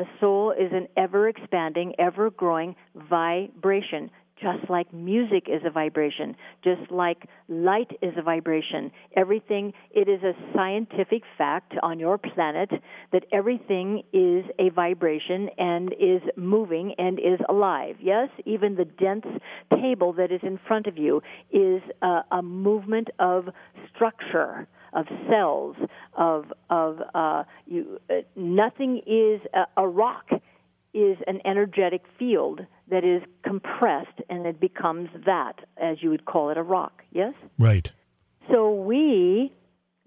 A 0.00 0.04
soul 0.18 0.52
is 0.52 0.72
an 0.72 0.88
ever 0.96 1.28
expanding, 1.28 1.94
ever 1.98 2.30
growing 2.30 2.74
vibration 2.94 4.10
just 4.40 4.70
like 4.70 4.90
music 4.94 5.44
is 5.48 5.60
a 5.66 5.70
vibration, 5.70 6.34
just 6.64 6.90
like 6.90 7.26
light 7.48 7.90
is 8.00 8.14
a 8.16 8.22
vibration. 8.22 8.90
Everything, 9.14 9.74
it 9.90 10.08
is 10.08 10.22
a 10.22 10.32
scientific 10.54 11.22
fact 11.36 11.74
on 11.82 11.98
your 11.98 12.16
planet 12.16 12.70
that 13.12 13.24
everything 13.32 14.02
is 14.14 14.46
a 14.58 14.70
vibration 14.70 15.50
and 15.58 15.92
is 15.92 16.22
moving 16.36 16.94
and 16.96 17.18
is 17.18 17.38
alive. 17.50 17.96
Yes, 18.00 18.30
even 18.46 18.76
the 18.76 18.86
dense 18.86 19.26
table 19.82 20.14
that 20.14 20.32
is 20.32 20.40
in 20.42 20.58
front 20.66 20.86
of 20.86 20.96
you 20.96 21.20
is 21.52 21.82
a, 22.00 22.22
a 22.32 22.42
movement 22.42 23.08
of 23.18 23.50
structure 23.94 24.66
of 24.92 25.06
cells 25.28 25.76
of 26.16 26.52
of 26.68 27.00
uh, 27.14 27.44
you. 27.66 28.00
Uh, 28.08 28.22
nothing 28.36 28.98
is 29.06 29.40
a, 29.54 29.82
a 29.82 29.88
rock 29.88 30.26
is 30.92 31.16
an 31.26 31.40
energetic 31.44 32.02
field 32.18 32.60
that 32.88 33.04
is 33.04 33.22
compressed 33.44 34.20
and 34.28 34.46
it 34.46 34.60
becomes 34.60 35.08
that, 35.24 35.60
as 35.80 36.02
you 36.02 36.10
would 36.10 36.24
call 36.24 36.50
it, 36.50 36.58
a 36.58 36.62
rock. 36.62 37.02
Yes? 37.12 37.34
Right. 37.58 37.92
So 38.50 38.74
we, 38.74 39.52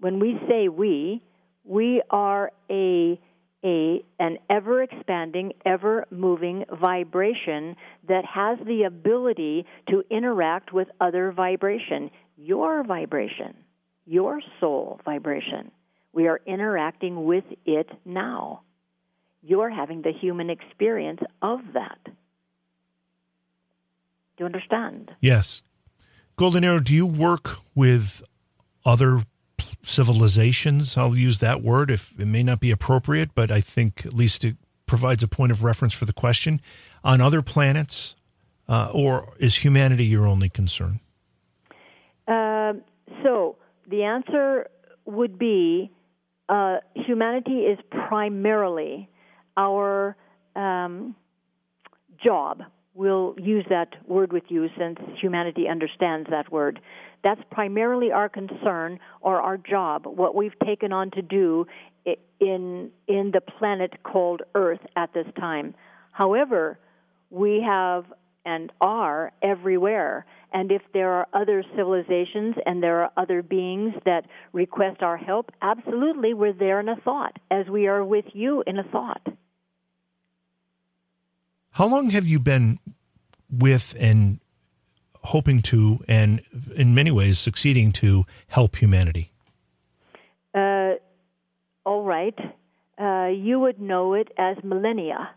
when 0.00 0.20
we 0.20 0.38
say 0.48 0.68
we, 0.68 1.22
we 1.64 2.02
are 2.10 2.52
a 2.70 3.18
a 3.64 4.04
an 4.18 4.36
ever 4.50 4.82
expanding, 4.82 5.54
ever 5.64 6.04
moving 6.10 6.64
vibration 6.80 7.76
that 8.06 8.24
has 8.26 8.58
the 8.66 8.82
ability 8.82 9.64
to 9.88 10.02
interact 10.10 10.74
with 10.74 10.88
other 11.00 11.32
vibration. 11.32 12.10
Your 12.36 12.84
vibration, 12.84 13.54
your 14.06 14.40
soul 14.60 15.00
vibration. 15.04 15.70
We 16.12 16.28
are 16.28 16.40
interacting 16.46 17.24
with 17.24 17.44
it 17.64 17.88
now 18.04 18.62
you're 19.46 19.70
having 19.70 20.02
the 20.02 20.12
human 20.12 20.50
experience 20.50 21.20
of 21.42 21.60
that. 21.74 21.98
Do 22.04 22.12
you 24.38 24.46
understand? 24.46 25.12
Yes. 25.20 25.62
Golden 26.36 26.64
Arrow, 26.64 26.80
do 26.80 26.94
you 26.94 27.06
work 27.06 27.58
with 27.74 28.22
other 28.84 29.22
civilizations? 29.84 30.96
I'll 30.96 31.16
use 31.16 31.40
that 31.40 31.62
word 31.62 31.90
if 31.90 32.18
it 32.18 32.26
may 32.26 32.42
not 32.42 32.58
be 32.58 32.70
appropriate, 32.70 33.34
but 33.34 33.50
I 33.50 33.60
think 33.60 34.06
at 34.06 34.14
least 34.14 34.44
it 34.44 34.56
provides 34.86 35.22
a 35.22 35.28
point 35.28 35.52
of 35.52 35.62
reference 35.62 35.92
for 35.92 36.06
the 36.06 36.12
question. 36.12 36.60
On 37.04 37.20
other 37.20 37.42
planets, 37.42 38.16
uh, 38.66 38.90
or 38.92 39.34
is 39.38 39.56
humanity 39.56 40.06
your 40.06 40.26
only 40.26 40.48
concern? 40.48 41.00
Uh, 42.26 42.72
so 43.22 43.56
the 43.88 44.04
answer 44.04 44.68
would 45.04 45.38
be 45.38 45.90
uh, 46.48 46.76
humanity 46.94 47.60
is 47.60 47.78
primarily 47.90 49.08
our 49.56 50.16
um, 50.56 51.14
job. 52.22 52.62
We'll 52.94 53.34
use 53.38 53.64
that 53.70 53.94
word 54.06 54.32
with 54.32 54.44
you 54.48 54.68
since 54.78 54.98
humanity 55.20 55.68
understands 55.68 56.28
that 56.30 56.52
word. 56.52 56.80
That's 57.24 57.40
primarily 57.50 58.12
our 58.12 58.28
concern 58.28 59.00
or 59.20 59.40
our 59.40 59.56
job, 59.56 60.06
what 60.06 60.34
we've 60.34 60.58
taken 60.64 60.92
on 60.92 61.10
to 61.12 61.22
do 61.22 61.66
in 62.40 62.90
in 63.08 63.30
the 63.32 63.40
planet 63.40 64.02
called 64.02 64.42
Earth 64.54 64.80
at 64.96 65.12
this 65.14 65.26
time. 65.38 65.74
However, 66.12 66.78
we 67.30 67.62
have 67.66 68.04
and 68.44 68.70
are 68.80 69.32
everywhere. 69.42 70.26
And 70.52 70.70
if 70.70 70.82
there 70.92 71.12
are 71.12 71.26
other 71.32 71.64
civilizations 71.76 72.54
and 72.64 72.82
there 72.82 73.02
are 73.02 73.10
other 73.16 73.42
beings 73.42 73.94
that 74.04 74.26
request 74.52 75.02
our 75.02 75.16
help, 75.16 75.50
absolutely 75.62 76.34
we're 76.34 76.52
there 76.52 76.80
in 76.80 76.88
a 76.88 76.96
thought, 76.96 77.38
as 77.50 77.66
we 77.66 77.86
are 77.86 78.04
with 78.04 78.26
you 78.32 78.62
in 78.66 78.78
a 78.78 78.84
thought. 78.84 79.26
How 81.72 81.86
long 81.86 82.10
have 82.10 82.26
you 82.26 82.38
been 82.38 82.78
with 83.50 83.96
and 83.98 84.38
hoping 85.22 85.60
to, 85.62 86.04
and 86.06 86.42
in 86.76 86.94
many 86.94 87.10
ways 87.10 87.38
succeeding 87.38 87.90
to 87.92 88.24
help 88.48 88.76
humanity? 88.76 89.32
Uh, 90.54 90.92
all 91.84 92.04
right. 92.04 92.38
Uh, 92.96 93.26
you 93.26 93.58
would 93.58 93.80
know 93.80 94.14
it 94.14 94.28
as 94.38 94.56
millennia, 94.62 95.30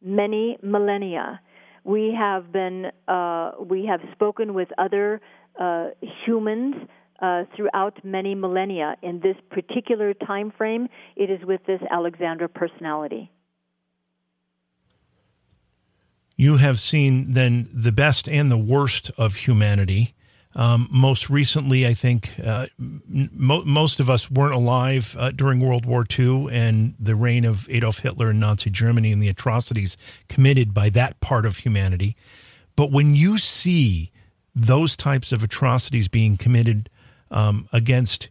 many 0.00 0.56
millennia. 0.62 1.40
We 1.84 2.14
have 2.16 2.52
been, 2.52 2.92
uh, 3.08 3.52
we 3.58 3.86
have 3.86 4.00
spoken 4.12 4.54
with 4.54 4.68
other 4.78 5.20
uh, 5.58 5.88
humans 6.24 6.76
uh, 7.20 7.44
throughout 7.56 8.04
many 8.04 8.34
millennia. 8.34 8.96
In 9.02 9.20
this 9.20 9.36
particular 9.50 10.14
time 10.14 10.52
frame, 10.56 10.88
it 11.16 11.30
is 11.30 11.44
with 11.44 11.64
this 11.66 11.80
Alexandra 11.90 12.48
personality. 12.48 13.30
You 16.36 16.56
have 16.56 16.80
seen 16.80 17.32
then 17.32 17.68
the 17.72 17.92
best 17.92 18.28
and 18.28 18.50
the 18.50 18.58
worst 18.58 19.10
of 19.16 19.36
humanity. 19.36 20.14
Um, 20.54 20.88
most 20.90 21.30
recently, 21.30 21.86
I 21.86 21.94
think 21.94 22.34
uh, 22.44 22.66
mo- 22.78 23.64
most 23.64 24.00
of 24.00 24.10
us 24.10 24.30
weren't 24.30 24.54
alive 24.54 25.16
uh, 25.18 25.30
during 25.30 25.60
World 25.60 25.86
War 25.86 26.04
II 26.06 26.48
and 26.50 26.94
the 26.98 27.14
reign 27.14 27.44
of 27.44 27.68
Adolf 27.70 28.00
Hitler 28.00 28.30
and 28.30 28.40
Nazi 28.40 28.68
Germany 28.68 29.12
and 29.12 29.22
the 29.22 29.28
atrocities 29.28 29.96
committed 30.28 30.74
by 30.74 30.90
that 30.90 31.20
part 31.20 31.46
of 31.46 31.58
humanity. 31.58 32.16
But 32.76 32.90
when 32.90 33.14
you 33.14 33.38
see 33.38 34.12
those 34.54 34.96
types 34.96 35.32
of 35.32 35.42
atrocities 35.42 36.08
being 36.08 36.36
committed 36.36 36.90
um, 37.30 37.68
against 37.72 38.28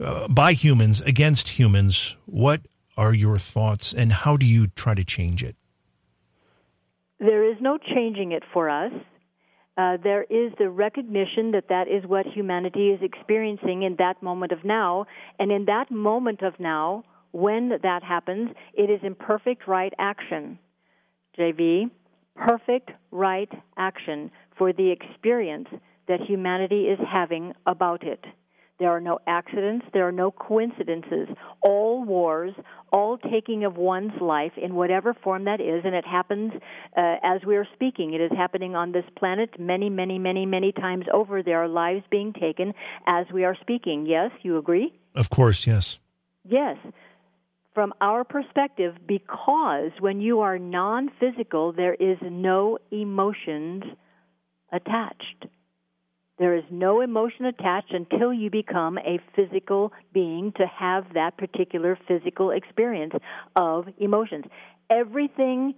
uh, 0.00 0.28
by 0.28 0.52
humans 0.52 1.00
against 1.00 1.50
humans, 1.50 2.16
what 2.26 2.60
are 2.96 3.14
your 3.14 3.38
thoughts, 3.38 3.92
and 3.92 4.12
how 4.12 4.36
do 4.36 4.46
you 4.46 4.68
try 4.68 4.94
to 4.94 5.04
change 5.04 5.42
it? 5.42 5.56
There 7.18 7.50
is 7.50 7.56
no 7.60 7.78
changing 7.78 8.32
it 8.32 8.44
for 8.52 8.70
us. 8.70 8.92
Uh, 9.78 9.96
there 10.02 10.24
is 10.24 10.52
the 10.58 10.68
recognition 10.68 11.52
that 11.52 11.68
that 11.68 11.86
is 11.86 12.04
what 12.04 12.26
humanity 12.26 12.88
is 12.88 13.00
experiencing 13.00 13.84
in 13.84 13.94
that 13.96 14.20
moment 14.20 14.50
of 14.50 14.64
now. 14.64 15.06
And 15.38 15.52
in 15.52 15.66
that 15.66 15.88
moment 15.88 16.42
of 16.42 16.58
now, 16.58 17.04
when 17.30 17.68
that 17.82 18.02
happens, 18.02 18.50
it 18.74 18.90
is 18.90 18.98
in 19.04 19.14
perfect 19.14 19.68
right 19.68 19.92
action. 19.96 20.58
JV, 21.38 21.90
perfect 22.34 22.90
right 23.12 23.50
action 23.76 24.32
for 24.56 24.72
the 24.72 24.90
experience 24.90 25.68
that 26.08 26.20
humanity 26.22 26.86
is 26.86 26.98
having 27.08 27.52
about 27.64 28.02
it. 28.02 28.24
There 28.78 28.90
are 28.90 29.00
no 29.00 29.18
accidents. 29.26 29.86
There 29.92 30.06
are 30.06 30.12
no 30.12 30.30
coincidences. 30.30 31.28
All 31.62 32.04
wars, 32.04 32.54
all 32.92 33.18
taking 33.18 33.64
of 33.64 33.76
one's 33.76 34.20
life 34.20 34.52
in 34.56 34.74
whatever 34.74 35.14
form 35.14 35.44
that 35.44 35.60
is, 35.60 35.82
and 35.84 35.94
it 35.94 36.06
happens 36.06 36.52
uh, 36.96 37.16
as 37.24 37.40
we 37.44 37.56
are 37.56 37.66
speaking. 37.74 38.14
It 38.14 38.20
is 38.20 38.30
happening 38.36 38.76
on 38.76 38.92
this 38.92 39.04
planet 39.16 39.58
many, 39.58 39.90
many, 39.90 40.18
many, 40.18 40.46
many 40.46 40.70
times 40.70 41.06
over. 41.12 41.42
There 41.42 41.62
are 41.62 41.68
lives 41.68 42.04
being 42.08 42.32
taken 42.32 42.72
as 43.06 43.26
we 43.32 43.44
are 43.44 43.56
speaking. 43.60 44.06
Yes, 44.06 44.30
you 44.42 44.58
agree? 44.58 44.92
Of 45.16 45.28
course, 45.28 45.66
yes. 45.66 45.98
Yes. 46.44 46.76
From 47.74 47.92
our 48.00 48.22
perspective, 48.22 48.94
because 49.06 49.90
when 49.98 50.20
you 50.20 50.40
are 50.40 50.58
non 50.58 51.10
physical, 51.18 51.72
there 51.72 51.94
is 51.94 52.18
no 52.22 52.78
emotions 52.92 53.82
attached. 54.72 55.46
There 56.38 56.54
is 56.54 56.64
no 56.70 57.00
emotion 57.00 57.46
attached 57.46 57.92
until 57.92 58.32
you 58.32 58.48
become 58.48 58.96
a 58.98 59.18
physical 59.34 59.92
being 60.12 60.52
to 60.56 60.66
have 60.66 61.14
that 61.14 61.36
particular 61.36 61.98
physical 62.06 62.52
experience 62.52 63.14
of 63.56 63.88
emotions. 63.98 64.44
Everything 64.88 65.74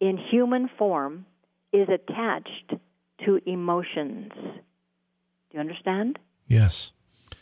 in 0.00 0.16
human 0.16 0.70
form 0.78 1.26
is 1.72 1.88
attached 1.88 2.74
to 3.24 3.40
emotions. 3.46 4.30
Do 4.32 5.54
you 5.54 5.60
understand? 5.60 6.18
Yes. 6.46 6.92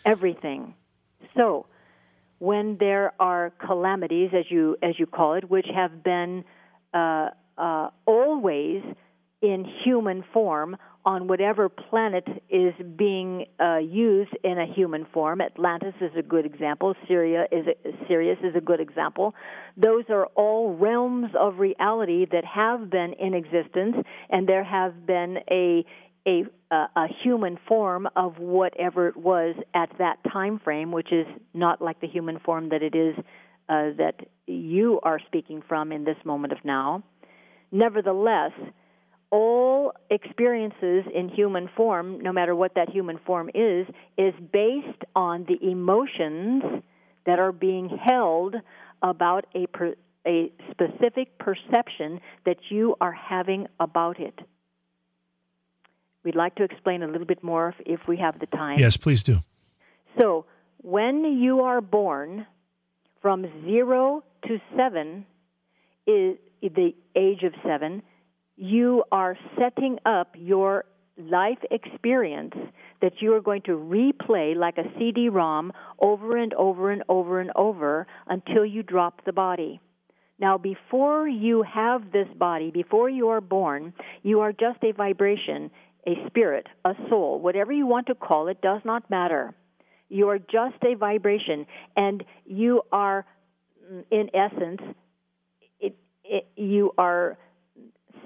Everything. 0.07 0.75
So, 1.37 1.67
when 2.39 2.79
there 2.79 3.13
are 3.21 3.53
calamities, 3.59 4.31
as 4.33 4.45
you 4.51 4.77
as 4.83 4.99
you 4.99 5.07
call 5.07 5.35
it, 5.35 5.51
which 5.51 5.67
have 5.75 6.03
been 6.03 6.45
uh, 6.95 7.31
uh, 7.59 7.91
always 8.07 8.83
in 9.41 9.65
human 9.85 10.25
form 10.33 10.77
on 11.05 11.29
whatever 11.29 11.69
planet 11.69 12.27
is 12.51 12.75
being 12.97 13.47
uh, 13.61 13.79
used 13.79 14.37
in 14.43 14.59
a 14.59 14.67
human 14.67 15.07
form. 15.13 15.41
Atlantis 15.41 15.95
is 16.01 16.11
a 16.19 16.23
good 16.23 16.45
example. 16.45 16.95
Syria 17.07 17.47
is 17.51 17.67
a, 17.67 18.07
Sirius 18.07 18.39
is 18.43 18.55
a 18.57 18.61
good 18.61 18.81
example. 18.81 19.35
Those 19.77 20.05
are 20.11 20.27
all 20.35 20.75
realms 20.75 21.31
of 21.39 21.61
reality 21.61 22.27
that 22.33 22.45
have 22.45 22.91
been 22.91 23.15
in 23.15 23.33
existence, 23.33 23.97
and 24.29 24.49
there 24.49 24.65
have 24.65 25.07
been 25.07 25.39
a 25.51 25.85
a, 26.27 26.45
a 26.71 27.07
human 27.23 27.59
form 27.67 28.07
of 28.15 28.39
whatever 28.39 29.09
it 29.09 29.17
was 29.17 29.57
at 29.73 29.89
that 29.97 30.19
time 30.31 30.59
frame, 30.63 30.93
which 30.93 31.11
is 31.11 31.27
not 31.55 31.81
like 31.81 32.03
the 32.03 32.07
human 32.07 32.39
form 32.41 32.69
that 32.69 32.83
it 32.83 32.95
is 32.95 33.15
uh, 33.71 33.97
that 33.97 34.15
you 34.47 35.01
are 35.03 35.21
speaking 35.27 35.63
from 35.67 35.91
in 35.91 36.05
this 36.05 36.19
moment 36.25 36.53
of 36.53 36.59
now. 36.65 37.03
Nevertheless, 37.73 38.53
all 39.31 39.93
experiences 40.11 41.05
in 41.15 41.29
human 41.29 41.69
form, 41.77 42.21
no 42.21 42.33
matter 42.33 42.55
what 42.55 42.75
that 42.75 42.89
human 42.89 43.19
form 43.27 43.51
is, 43.55 43.87
is 44.17 44.35
based 44.53 45.03
on 45.15 45.47
the 45.47 45.59
emotions 45.63 46.63
that 47.27 47.39
are 47.39 47.53
being 47.53 47.89
held 47.89 48.55
about 49.03 49.47
a, 49.55 49.67
per, 49.67 49.95
a 50.27 50.51
specific 50.71 51.39
perception 51.39 52.21
that 52.47 52.57
you 52.71 52.97
are 53.01 53.13
having 53.13 53.67
about 53.79 54.19
it. 54.19 54.39
We'd 56.25 56.35
like 56.35 56.57
to 56.57 56.65
explain 56.65 57.03
a 57.03 57.07
little 57.07 57.27
bit 57.27 57.43
more 57.43 57.69
if, 57.69 58.01
if 58.01 58.09
we 58.09 58.17
have 58.17 58.39
the 58.41 58.47
time. 58.47 58.79
Yes, 58.79 58.97
please 58.97 59.23
do. 59.23 59.41
So, 60.19 60.47
when 60.79 61.25
you 61.25 61.61
are 61.61 61.81
born, 61.81 62.47
from 63.21 63.47
zero 63.65 64.23
to 64.47 64.59
seven 64.77 65.27
is 66.07 66.37
the 66.63 66.95
age 67.17 67.43
of 67.43 67.53
seven 67.67 68.03
you 68.59 69.05
are 69.13 69.39
setting 69.57 69.99
up 70.05 70.35
your 70.37 70.85
life 71.17 71.59
experience 71.71 72.55
that 73.01 73.13
you 73.21 73.33
are 73.35 73.41
going 73.41 73.63
to 73.63 73.73
replay 73.73 74.57
like 74.57 74.79
a 74.79 74.99
CD 74.99 75.29
ROM 75.29 75.73
over 76.01 76.37
and 76.37 76.53
over 76.55 76.91
and 76.91 77.05
over 77.09 77.41
and 77.41 77.53
over 77.55 78.07
until 78.27 78.67
you 78.67 78.83
drop 78.83 79.25
the 79.25 79.33
body. 79.33 79.81
Now, 80.41 80.59
before 80.59 81.29
you 81.29 81.63
have 81.63 82.11
this 82.13 82.29
body, 82.37 82.71
before 82.73 83.09
you 83.09 83.29
are 83.29 83.41
born, 83.41 83.93
you 84.23 84.41
are 84.41 84.53
just 84.53 84.83
a 84.83 84.93
vibration, 84.93 85.71
a 86.07 86.15
spirit, 86.27 86.67
a 86.85 86.95
soul, 87.09 87.41
whatever 87.41 87.73
you 87.73 87.87
want 87.87 88.09
to 88.09 88.15
call 88.15 88.49
it, 88.49 88.61
does 88.61 88.81
not 88.85 89.09
matter. 89.09 89.55
You 90.09 90.29
are 90.31 90.39
just 90.39 90.83
a 90.83 90.95
vibration, 90.95 91.67
and 91.97 92.25
you 92.45 92.83
are, 92.91 93.25
in 94.11 94.31
essence, 94.35 94.81
it, 95.81 95.97
it, 96.25 96.47
you 96.57 96.93
are 96.99 97.37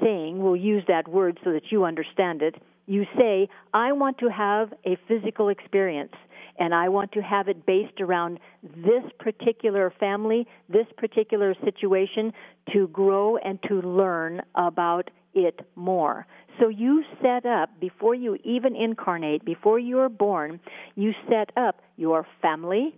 saying, 0.03 0.43
we'll 0.43 0.57
use 0.57 0.85
that 0.89 1.09
word 1.09 1.39
so 1.45 1.53
that 1.53 1.71
you 1.71 1.85
understand 1.85 2.43
it. 2.43 2.57
You 2.87 3.05
say, 3.19 3.49
I 3.73 3.93
want 3.93 4.19
to 4.19 4.29
have 4.29 4.73
a 4.85 4.97
physical 5.09 5.49
experience 5.49 6.13
and 6.59 6.75
I 6.75 6.89
want 6.89 7.13
to 7.13 7.23
have 7.23 7.49
it 7.49 7.65
based 7.65 8.01
around 8.01 8.39
this 8.63 9.05
particular 9.19 9.93
family, 9.99 10.47
this 10.69 10.87
particular 10.97 11.55
situation 11.65 12.33
to 12.73 12.89
grow 12.89 13.37
and 13.39 13.59
to 13.69 13.81
learn 13.81 14.43
about 14.55 15.11
it 15.35 15.61
more. 15.77 16.27
So 16.61 16.69
you 16.69 17.05
set 17.23 17.47
up, 17.47 17.71
before 17.81 18.15
you 18.15 18.37
even 18.45 18.77
incarnate, 18.77 19.45
before 19.45 19.79
you 19.79 19.99
are 20.01 20.11
born, 20.11 20.61
you 20.95 21.13
set 21.29 21.51
up 21.57 21.81
your 21.97 22.27
family, 22.43 22.95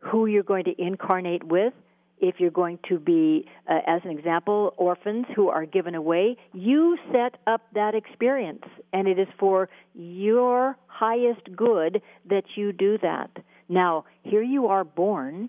who 0.00 0.26
you're 0.26 0.42
going 0.42 0.64
to 0.64 0.74
incarnate 0.82 1.44
with, 1.44 1.72
if 2.20 2.36
you're 2.38 2.50
going 2.50 2.78
to 2.88 2.98
be, 2.98 3.46
uh, 3.68 3.78
as 3.86 4.02
an 4.04 4.10
example, 4.10 4.74
orphans 4.76 5.26
who 5.34 5.48
are 5.48 5.64
given 5.64 5.94
away, 5.94 6.36
you 6.52 6.98
set 7.12 7.36
up 7.46 7.62
that 7.74 7.94
experience, 7.94 8.64
and 8.92 9.08
it 9.08 9.18
is 9.18 9.28
for 9.38 9.68
your 9.94 10.76
highest 10.86 11.56
good 11.56 12.02
that 12.28 12.44
you 12.56 12.72
do 12.72 12.98
that. 12.98 13.30
Now, 13.68 14.04
here 14.22 14.42
you 14.42 14.66
are 14.66 14.84
born, 14.84 15.48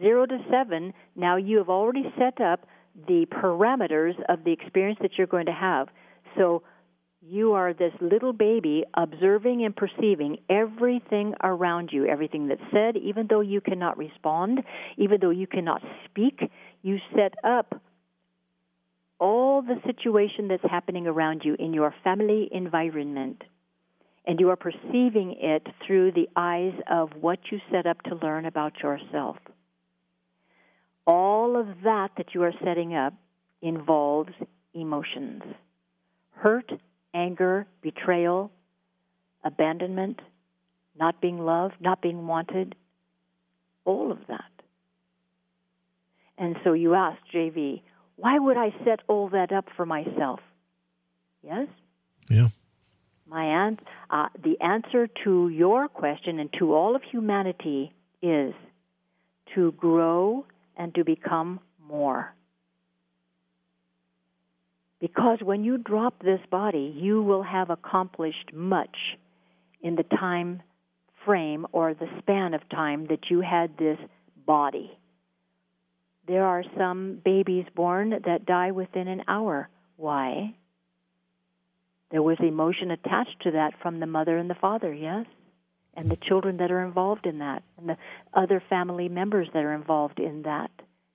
zero 0.00 0.26
to 0.26 0.38
seven. 0.50 0.94
Now 1.14 1.36
you 1.36 1.58
have 1.58 1.68
already 1.68 2.12
set 2.18 2.40
up 2.40 2.66
the 3.06 3.26
parameters 3.26 4.14
of 4.28 4.44
the 4.44 4.52
experience 4.52 4.98
that 5.02 5.12
you're 5.18 5.26
going 5.26 5.46
to 5.46 5.52
have. 5.52 5.88
So 6.36 6.62
you 7.20 7.52
are 7.52 7.72
this 7.72 7.92
little 8.00 8.32
baby 8.32 8.84
observing 8.94 9.64
and 9.64 9.74
perceiving 9.74 10.38
everything 10.48 11.34
around 11.42 11.90
you, 11.92 12.06
everything 12.06 12.48
that's 12.48 12.60
said, 12.72 12.96
even 12.96 13.26
though 13.28 13.40
you 13.40 13.60
cannot 13.60 13.98
respond, 13.98 14.60
even 14.96 15.18
though 15.20 15.30
you 15.30 15.46
cannot 15.46 15.82
speak, 16.04 16.40
you 16.82 16.98
set 17.14 17.34
up 17.44 17.80
all 19.18 19.62
the 19.62 19.80
situation 19.84 20.48
that's 20.48 20.62
happening 20.70 21.06
around 21.06 21.42
you 21.44 21.56
in 21.58 21.72
your 21.74 21.92
family 22.04 22.48
environment 22.52 23.42
and 24.24 24.38
you 24.38 24.50
are 24.50 24.56
perceiving 24.56 25.34
it 25.40 25.66
through 25.86 26.12
the 26.12 26.28
eyes 26.36 26.74
of 26.88 27.10
what 27.20 27.38
you 27.50 27.58
set 27.72 27.86
up 27.86 28.00
to 28.02 28.14
learn 28.16 28.44
about 28.44 28.74
yourself. 28.80 29.36
All 31.06 31.58
of 31.58 31.66
that 31.82 32.10
that 32.18 32.34
you 32.34 32.42
are 32.42 32.52
setting 32.62 32.94
up 32.94 33.14
involves 33.62 34.32
emotions 34.74 35.42
hurt, 36.38 36.70
anger, 37.14 37.66
betrayal, 37.82 38.50
abandonment, 39.44 40.20
not 40.98 41.20
being 41.20 41.38
loved, 41.38 41.74
not 41.80 42.02
being 42.02 42.26
wanted, 42.26 42.74
all 43.84 44.12
of 44.12 44.18
that. 44.28 44.50
And 46.36 46.56
so 46.62 46.72
you 46.72 46.94
ask, 46.94 47.18
JV, 47.34 47.82
why 48.16 48.38
would 48.38 48.56
I 48.56 48.74
set 48.84 49.00
all 49.08 49.28
that 49.30 49.52
up 49.52 49.66
for 49.76 49.86
myself? 49.86 50.40
Yes? 51.42 51.68
Yeah. 52.28 52.48
My 53.28 53.44
an- 53.66 53.80
uh, 54.10 54.28
the 54.42 54.60
answer 54.60 55.08
to 55.24 55.48
your 55.48 55.88
question 55.88 56.38
and 56.38 56.52
to 56.58 56.74
all 56.74 56.96
of 56.96 57.02
humanity 57.02 57.92
is 58.22 58.54
to 59.54 59.72
grow 59.72 60.44
and 60.76 60.94
to 60.94 61.04
become 61.04 61.60
more. 61.86 62.34
Because 65.00 65.38
when 65.42 65.62
you 65.64 65.78
drop 65.78 66.22
this 66.22 66.40
body, 66.50 66.92
you 66.96 67.22
will 67.22 67.42
have 67.42 67.70
accomplished 67.70 68.52
much 68.52 68.96
in 69.80 69.94
the 69.94 70.02
time 70.02 70.62
frame 71.24 71.66
or 71.72 71.94
the 71.94 72.08
span 72.18 72.54
of 72.54 72.68
time 72.68 73.06
that 73.06 73.30
you 73.30 73.40
had 73.40 73.76
this 73.76 73.98
body. 74.46 74.90
There 76.26 76.44
are 76.44 76.64
some 76.76 77.20
babies 77.24 77.64
born 77.74 78.10
that 78.26 78.44
die 78.44 78.72
within 78.72 79.08
an 79.08 79.22
hour. 79.28 79.68
Why? 79.96 80.54
There 82.10 82.22
was 82.22 82.38
emotion 82.40 82.90
attached 82.90 83.42
to 83.42 83.52
that 83.52 83.74
from 83.80 84.00
the 84.00 84.06
mother 84.06 84.36
and 84.36 84.48
the 84.48 84.54
father, 84.54 84.92
yes? 84.92 85.26
And 85.94 86.10
the 86.10 86.16
children 86.16 86.58
that 86.58 86.70
are 86.70 86.84
involved 86.84 87.26
in 87.26 87.38
that, 87.38 87.62
and 87.76 87.88
the 87.88 87.96
other 88.32 88.62
family 88.68 89.08
members 89.08 89.48
that 89.52 89.64
are 89.64 89.74
involved 89.74 90.18
in 90.20 90.42
that 90.42 90.70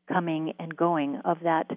coming 0.08 0.54
and 0.60 0.76
going 0.76 1.17
of 1.24 1.39
that 1.43 1.72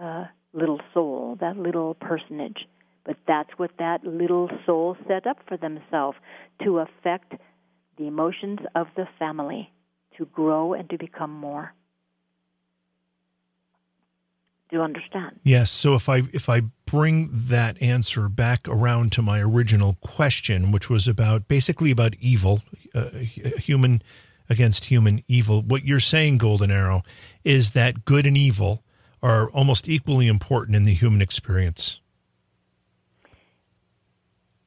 uh, 0.00 0.24
little 0.52 0.80
soul, 0.92 1.36
that 1.40 1.56
little 1.56 1.94
personage. 1.94 2.66
But 3.04 3.16
that's 3.26 3.50
what 3.56 3.70
that 3.78 4.04
little 4.04 4.50
soul 4.66 4.96
set 5.08 5.26
up 5.26 5.38
for 5.48 5.56
themselves 5.56 6.18
to 6.62 6.78
affect 6.78 7.34
the 7.96 8.06
emotions 8.06 8.60
of 8.74 8.88
the 8.96 9.06
family, 9.18 9.70
to 10.16 10.26
grow 10.26 10.74
and 10.74 10.88
to 10.90 10.98
become 10.98 11.30
more. 11.32 11.72
Do 14.70 14.76
you 14.76 14.82
understand? 14.82 15.40
Yes. 15.42 15.70
So 15.70 15.94
if 15.96 16.08
I 16.08 16.22
if 16.32 16.48
I 16.48 16.62
bring 16.86 17.28
that 17.32 17.80
answer 17.82 18.28
back 18.28 18.68
around 18.68 19.10
to 19.12 19.22
my 19.22 19.40
original 19.40 19.96
question, 20.00 20.70
which 20.70 20.88
was 20.88 21.08
about 21.08 21.48
basically 21.48 21.90
about 21.90 22.14
evil, 22.20 22.62
uh, 22.94 23.10
human 23.10 24.00
against 24.48 24.84
human 24.84 25.24
evil, 25.26 25.62
what 25.62 25.84
you're 25.84 25.98
saying, 25.98 26.38
Golden 26.38 26.70
Arrow, 26.70 27.02
is 27.42 27.72
that 27.72 28.04
good 28.04 28.26
and 28.26 28.36
evil 28.36 28.84
are 29.22 29.48
almost 29.50 29.88
equally 29.88 30.26
important 30.26 30.76
in 30.76 30.84
the 30.84 30.94
human 30.94 31.20
experience. 31.20 32.00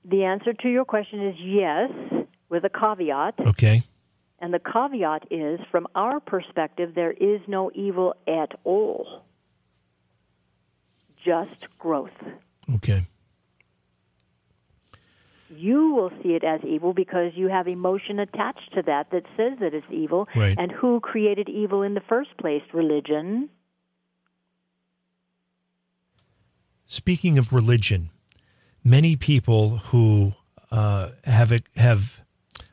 The 0.05 0.23
answer 0.25 0.53
to 0.53 0.69
your 0.69 0.85
question 0.85 1.25
is 1.27 1.35
yes, 1.39 1.91
with 2.49 2.65
a 2.65 2.69
caveat. 2.69 3.35
Okay. 3.39 3.83
And 4.39 4.53
the 4.53 4.59
caveat 4.59 5.31
is 5.31 5.59
from 5.71 5.87
our 5.95 6.19
perspective, 6.19 6.93
there 6.95 7.11
is 7.11 7.39
no 7.47 7.71
evil 7.73 8.13
at 8.27 8.51
all 8.65 9.23
just 11.23 11.67
growth. 11.79 12.11
Okay. 12.75 13.05
You 15.49 15.93
will 15.93 16.11
see 16.21 16.29
it 16.29 16.43
as 16.43 16.61
evil 16.63 16.93
because 16.93 17.31
you 17.35 17.47
have 17.47 17.67
emotion 17.67 18.19
attached 18.19 18.73
to 18.73 18.81
that 18.83 19.11
that 19.11 19.23
says 19.37 19.59
that 19.59 19.73
it's 19.73 19.85
evil. 19.91 20.27
Right. 20.35 20.57
And 20.57 20.71
who 20.71 20.99
created 20.99 21.47
evil 21.47 21.83
in 21.83 21.93
the 21.93 22.01
first 22.01 22.35
place? 22.37 22.63
Religion. 22.73 23.49
Speaking 26.93 27.39
of 27.39 27.51
religion, 27.51 28.11
many 28.83 29.15
people 29.15 29.77
who 29.89 30.33
uh, 30.69 31.09
have 31.23 31.51
have 31.75 32.21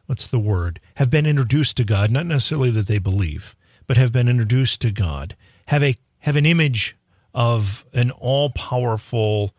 what's 0.05 0.27
the 0.27 0.39
word 0.39 0.79
have 0.97 1.09
been 1.09 1.25
introduced 1.25 1.79
to 1.79 1.85
God, 1.85 2.11
not 2.11 2.27
necessarily 2.27 2.71
that 2.73 2.87
they 2.87 2.99
believe, 2.99 3.57
but 3.87 3.97
have 3.97 4.13
been 4.13 4.29
introduced 4.29 4.83
to 4.83 4.93
God, 4.93 5.37
have 5.69 5.83
a 5.83 5.97
have 6.19 6.37
an 6.37 6.45
image 6.45 6.99
of 7.33 7.87
an 7.95 8.11
all 8.11 8.51
powerful 8.51 9.55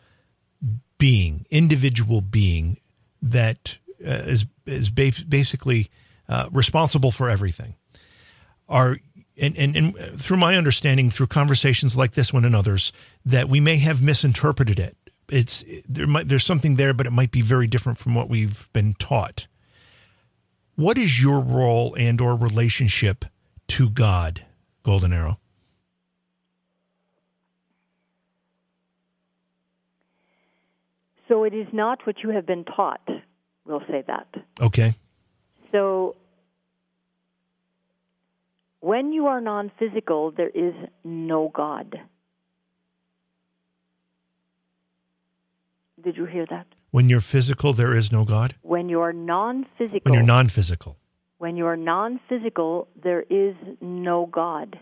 being, 1.00 1.47
individual 1.50 2.21
being 2.21 2.78
that 3.19 3.80
uh, 4.06 4.12
is 4.12 4.45
is 4.67 4.91
basically 4.91 5.89
uh, 6.30 6.50
responsible 6.52 7.10
for 7.10 7.32
everything. 7.32 7.74
Are 8.69 9.00
and, 9.41 9.58
and, 9.58 9.75
and 9.75 10.21
through 10.21 10.38
my 10.38 10.56
understanding, 10.56 11.10
through 11.10 11.27
conversations 11.27 11.97
like 11.97 12.12
this 12.12 12.32
one 12.32 12.45
and 12.45 12.56
others, 12.56 12.93
that 13.25 13.49
we 13.49 13.60
may 13.60 13.77
have 13.77 14.01
misinterpreted 14.01 14.80
it. 14.80 14.95
It's 15.30 15.65
there 15.88 16.08
might 16.08 16.27
there's 16.27 16.45
something 16.45 16.75
there, 16.75 16.93
but 16.93 17.08
it 17.08 17.12
might 17.12 17.32
be 17.32 17.41
very 17.41 17.65
different 17.65 17.97
from 17.97 18.13
what 18.15 18.30
we've 18.30 18.71
been 18.73 18.93
taught. 18.93 19.47
What 20.75 20.97
is 20.97 21.21
your 21.21 21.39
role 21.39 21.95
and 21.95 22.21
or 22.21 22.36
relationship 22.36 23.25
to 23.69 23.89
God, 23.89 24.45
Golden 24.84 25.13
Arrow? 25.13 25.39
So 31.27 31.45
it 31.45 31.54
is 31.54 31.67
not 31.71 32.06
what 32.06 32.17
you 32.23 32.30
have 32.30 32.45
been 32.45 32.65
taught. 32.65 33.08
We'll 33.65 33.84
say 33.88 34.04
that. 34.06 34.27
Okay. 34.60 34.93
So 35.71 36.17
when 38.82 39.13
you 39.13 39.28
are 39.28 39.39
non 39.39 39.72
physical, 39.80 40.32
there 40.32 40.50
is 40.50 40.74
no 41.04 41.52
God. 41.54 42.00
Did 46.04 46.17
you 46.17 46.26
hear 46.26 46.46
that? 46.50 46.65
When 46.89 47.08
you're 47.08 47.22
physical, 47.22 47.74
there 47.74 47.96
is 47.96 48.12
no 48.12 48.26
God? 48.26 48.56
When 48.63 48.89
you 48.89 49.00
are 49.02 49.13
non 49.13 49.65
physical. 49.78 50.02
When 50.04 50.13
you're 50.15 50.24
non 50.24 50.50
physical. 50.50 50.98
When 51.38 51.56
you 51.56 51.67
are 51.67 51.78
non 51.78 52.20
physical, 52.28 52.88
there 53.02 53.22
is 53.22 53.56
no 53.80 54.26
God. 54.26 54.78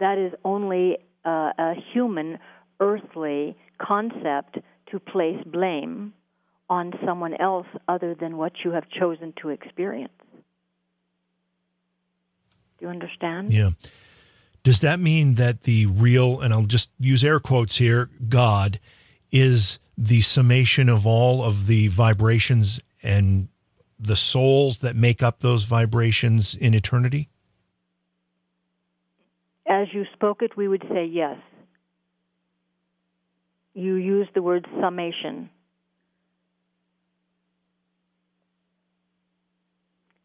That 0.00 0.18
is 0.18 0.32
only 0.44 0.96
uh, 1.24 1.52
a 1.58 1.74
human, 1.92 2.38
earthly 2.80 3.56
concept 3.78 4.58
to 4.90 4.98
place 4.98 5.42
blame 5.46 6.14
on 6.70 6.92
someone 7.04 7.34
else 7.34 7.66
other 7.86 8.14
than 8.14 8.38
what 8.38 8.52
you 8.64 8.72
have 8.72 8.84
chosen 8.88 9.34
to 9.42 9.50
experience. 9.50 10.12
You 12.84 12.90
understand? 12.90 13.50
Yeah. 13.50 13.70
Does 14.62 14.82
that 14.82 15.00
mean 15.00 15.36
that 15.36 15.62
the 15.62 15.86
real, 15.86 16.42
and 16.42 16.52
I'll 16.52 16.66
just 16.66 16.90
use 17.00 17.24
air 17.24 17.40
quotes 17.40 17.78
here, 17.78 18.10
God 18.28 18.78
is 19.32 19.78
the 19.96 20.20
summation 20.20 20.90
of 20.90 21.06
all 21.06 21.42
of 21.42 21.66
the 21.66 21.88
vibrations 21.88 22.80
and 23.02 23.48
the 23.98 24.16
souls 24.16 24.80
that 24.80 24.96
make 24.96 25.22
up 25.22 25.40
those 25.40 25.64
vibrations 25.64 26.54
in 26.54 26.74
eternity? 26.74 27.30
As 29.66 29.88
you 29.94 30.04
spoke 30.12 30.42
it, 30.42 30.54
we 30.58 30.68
would 30.68 30.84
say 30.92 31.06
yes 31.06 31.38
you 33.72 33.94
use 33.94 34.28
the 34.34 34.42
word 34.42 34.66
summation. 34.78 35.48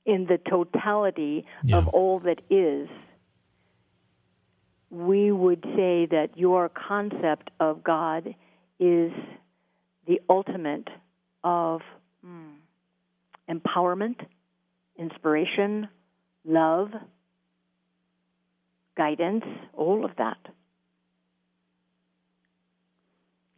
In 0.10 0.26
the 0.26 0.40
totality 0.50 1.46
yeah. 1.64 1.78
of 1.78 1.88
all 1.90 2.20
that 2.22 2.42
is, 2.50 2.90
we 4.90 5.32
would 5.32 5.64
say 5.76 6.08
that 6.08 6.30
your 6.36 6.68
concept 6.70 7.52
of 7.60 7.84
God 7.84 8.34
is 8.80 9.12
the 10.08 10.20
ultimate 10.28 10.88
of 11.44 11.82
mm, 12.26 12.56
empowerment, 13.48 14.20
inspiration, 14.98 15.88
love, 16.44 16.90
guidance, 18.98 19.46
all 19.74 20.06
of 20.06 20.12
that. 20.18 20.40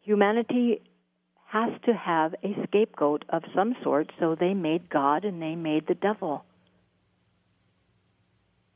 Humanity 0.02 0.82
has 1.52 1.72
to 1.86 1.94
have 1.94 2.34
a 2.44 2.56
scapegoat 2.68 3.26
of 3.28 3.44
some 3.54 3.76
sort, 3.84 4.10
so 4.20 4.36
they 4.40 4.54
made 4.54 4.90
God 4.90 5.26
and 5.26 5.42
they 5.42 5.56
made 5.56 5.86
the 5.86 5.96
devil. 5.96 6.46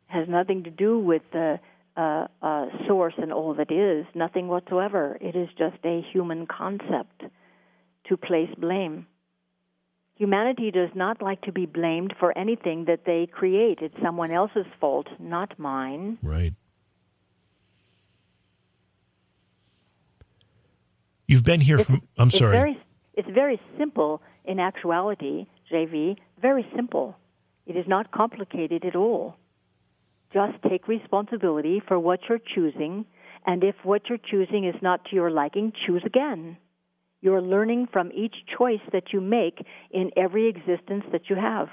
It 0.09 0.13
Has 0.13 0.27
nothing 0.27 0.65
to 0.65 0.69
do 0.71 0.99
with 0.99 1.21
the 1.31 1.59
uh, 1.95 2.27
uh, 2.41 2.65
source 2.85 3.13
and 3.17 3.31
all 3.31 3.53
that 3.53 3.71
is, 3.71 4.05
nothing 4.13 4.49
whatsoever. 4.49 5.17
It 5.21 5.37
is 5.37 5.47
just 5.57 5.77
a 5.85 6.01
human 6.11 6.47
concept 6.47 7.23
to 8.09 8.17
place 8.17 8.49
blame. 8.57 9.07
Humanity 10.15 10.69
does 10.71 10.89
not 10.95 11.21
like 11.21 11.41
to 11.43 11.53
be 11.53 11.65
blamed 11.65 12.13
for 12.19 12.37
anything 12.37 12.85
that 12.85 13.05
they 13.05 13.25
create. 13.31 13.79
It's 13.81 13.95
someone 14.03 14.31
else's 14.31 14.65
fault, 14.81 15.07
not 15.17 15.57
mine. 15.57 16.17
Right. 16.21 16.53
You've 21.27 21.43
been 21.43 21.61
here 21.61 21.75
It's- 21.79 21.87
from. 21.87 22.01
I'm 22.17 22.27
it's 22.27 22.37
sorry. 22.37 22.55
Very, 22.57 22.83
it's 23.15 23.29
very 23.29 23.59
simple 23.77 24.21
in 24.45 24.59
actuality, 24.59 25.47
JV. 25.71 26.17
Very 26.41 26.65
simple. 26.75 27.15
It 27.65 27.75
is 27.75 27.87
not 27.87 28.11
complicated 28.11 28.85
at 28.85 28.95
all. 28.95 29.35
Just 30.33 30.61
take 30.69 30.87
responsibility 30.87 31.79
for 31.87 31.97
what 31.99 32.19
you're 32.27 32.39
choosing, 32.53 33.05
and 33.45 33.63
if 33.63 33.75
what 33.83 34.07
you're 34.09 34.19
choosing 34.19 34.65
is 34.65 34.75
not 34.81 35.05
to 35.05 35.15
your 35.15 35.31
liking, 35.31 35.71
choose 35.85 36.03
again. 36.05 36.57
You're 37.21 37.41
learning 37.41 37.87
from 37.91 38.11
each 38.13 38.35
choice 38.57 38.81
that 38.91 39.13
you 39.13 39.21
make 39.21 39.65
in 39.89 40.11
every 40.15 40.47
existence 40.47 41.05
that 41.11 41.29
you 41.29 41.35
have. 41.37 41.69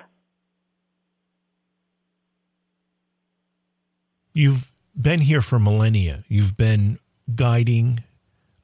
You've 4.32 4.72
been 4.98 5.20
here 5.20 5.42
for 5.42 5.58
millennia. 5.58 6.24
You've 6.28 6.56
been 6.56 6.98
guiding, 7.34 8.02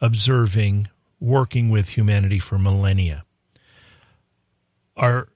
observing, 0.00 0.88
working 1.20 1.70
with 1.70 1.90
humanity 1.90 2.38
for 2.38 2.58
millennia. 2.58 3.24
Are 4.96 5.28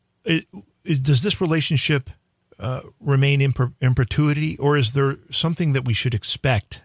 does 0.85 1.23
this 1.23 1.41
relationship 1.41 2.11
uh, 2.59 2.83
remain 3.01 3.41
in 3.41 3.53
perpetuity, 3.53 4.57
or 4.59 4.77
is 4.77 4.93
there 4.93 5.17
something 5.31 5.73
that 5.73 5.85
we 5.85 5.95
should 5.95 6.15
expect? 6.15 6.81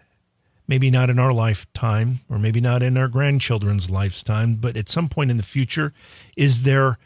Maybe 0.66 0.90
not 0.90 1.08
in 1.08 1.18
our 1.18 1.32
lifetime, 1.32 2.20
or 2.28 2.38
maybe 2.38 2.60
not 2.60 2.82
in 2.82 2.98
our 2.98 3.08
grandchildren's 3.08 3.88
lifetime, 3.88 4.56
but 4.56 4.76
at 4.76 4.88
some 4.88 5.08
point 5.08 5.30
in 5.30 5.36
the 5.36 5.42
future, 5.42 5.92
is 6.36 6.62
there 6.62 6.98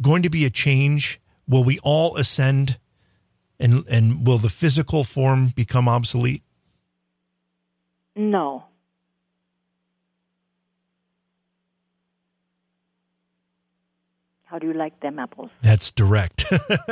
going 0.00 0.22
to 0.22 0.30
be 0.30 0.44
a 0.44 0.50
change? 0.50 1.20
Will 1.48 1.64
we 1.64 1.78
all 1.82 2.16
ascend 2.16 2.78
and 3.58 3.84
and 3.88 4.26
will 4.26 4.38
the 4.38 4.48
physical 4.48 5.04
form 5.04 5.48
become 5.48 5.88
obsolete? 5.88 6.42
No. 8.14 8.64
How 14.48 14.58
do 14.58 14.66
you 14.66 14.72
like 14.72 15.00
them 15.00 15.18
apples? 15.18 15.50
That's 15.60 15.90
direct. 15.90 16.46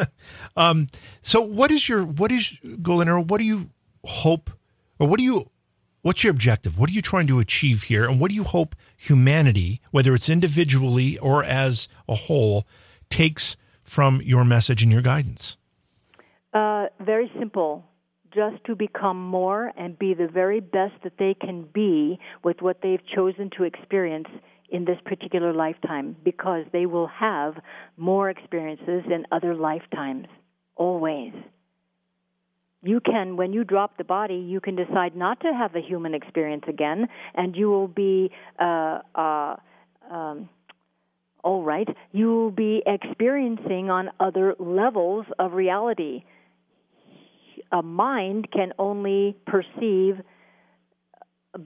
um, 0.59 0.89
so, 1.23 1.41
what 1.41 1.71
is 1.71 1.89
your 1.89 2.05
what 2.05 2.31
is 2.31 2.59
Golden 2.83 3.09
Arrow? 3.09 3.23
What 3.23 3.39
do 3.39 3.47
you 3.47 3.71
hope, 4.05 4.51
or 4.99 5.09
what 5.09 5.19
do 5.19 5.25
you 5.25 5.47
what's 6.03 6.23
your 6.23 6.33
objective? 6.33 6.79
What 6.79 6.91
are 6.91 6.93
you 6.93 7.01
trying 7.01 7.27
to 7.29 7.39
achieve 7.39 7.85
here, 7.85 8.05
and 8.05 8.21
what 8.21 8.29
do 8.29 8.35
you 8.35 8.45
hope 8.45 8.77
humanity, 8.95 9.81
whether 9.91 10.15
it's 10.15 10.29
individually 10.29 11.17
or 11.17 11.43
as 11.45 11.89
a 12.07 12.15
whole, 12.15 12.67
takes 13.09 13.57
from 13.81 14.21
your 14.21 14.45
message 14.45 14.83
and 14.83 14.93
your 14.93 15.01
guidance? 15.01 15.57
Uh, 16.53 16.87
very 17.01 17.33
simple. 17.39 17.85
Just 18.35 18.63
to 18.65 18.75
become 18.75 19.19
more 19.19 19.73
and 19.79 19.99
be 19.99 20.13
the 20.13 20.29
very 20.29 20.61
best 20.61 20.93
that 21.05 21.15
they 21.19 21.33
can 21.33 21.63
be 21.73 22.19
with 22.45 22.61
what 22.61 22.83
they've 22.83 23.01
chosen 23.15 23.49
to 23.57 23.65
experience 23.65 24.29
in 24.71 24.85
this 24.85 24.99
particular 25.05 25.53
lifetime 25.53 26.17
because 26.25 26.65
they 26.73 26.87
will 26.87 27.07
have 27.07 27.55
more 27.97 28.31
experiences 28.31 29.03
in 29.07 29.27
other 29.33 29.55
lifetimes, 29.55 30.27
always. 30.75 31.33
You 32.83 33.01
can, 33.01 33.37
when 33.37 33.53
you 33.53 33.65
drop 33.65 33.97
the 33.97 34.05
body, 34.05 34.37
you 34.37 34.61
can 34.61 34.77
decide 34.77 35.17
not 35.17 35.41
to 35.41 35.53
have 35.53 35.75
a 35.75 35.81
human 35.81 36.15
experience 36.15 36.65
again, 36.69 37.09
and 37.35 37.57
you 37.57 37.69
will 37.69 37.89
be, 37.89 38.31
uh, 38.61 39.01
uh, 39.15 39.57
um, 40.11 40.49
all 41.43 41.63
right, 41.63 41.89
you 42.13 42.29
will 42.29 42.51
be 42.51 42.83
experiencing 42.87 43.91
on 43.91 44.11
other 44.21 44.55
levels 44.59 45.27
of 45.39 45.53
reality 45.53 46.25
a 47.73 47.83
mind 47.83 48.49
can 48.53 48.73
only 48.79 49.37
perceive 49.47 50.21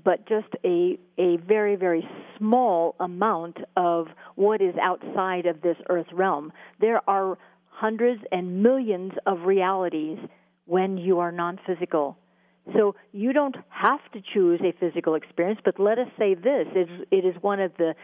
but 0.05 0.27
just 0.29 0.49
a 0.65 0.99
a 1.19 1.37
very 1.39 1.77
very 1.77 2.09
small 2.39 2.95
amount 3.01 3.59
of 3.77 4.09
what 4.37 4.61
is 4.61 4.75
outside 4.81 5.47
of 5.47 5.63
this 5.63 5.77
earth 5.89 6.07
realm. 6.13 6.53
There 6.81 7.01
are 7.09 7.39
hundreds 7.69 8.23
and 8.31 8.63
millions 8.63 9.13
of 9.27 9.43
realities 9.43 10.19
when 10.67 10.99
you 10.99 11.19
are 11.19 11.33
non-physical. 11.33 12.17
So 12.77 12.95
you 13.13 13.33
don't 13.33 13.57
have 13.71 14.01
to 14.13 14.21
choose 14.33 14.61
a 14.63 14.73
physical 14.79 15.15
experience 15.15 15.61
but 15.65 15.81
let 15.81 15.99
us 15.99 16.09
say 16.19 16.35
this 16.35 16.67
it, 16.75 16.89
it 17.11 17.25
is 17.25 17.35
one 17.43 17.61
of 17.61 17.73
the 17.79 17.95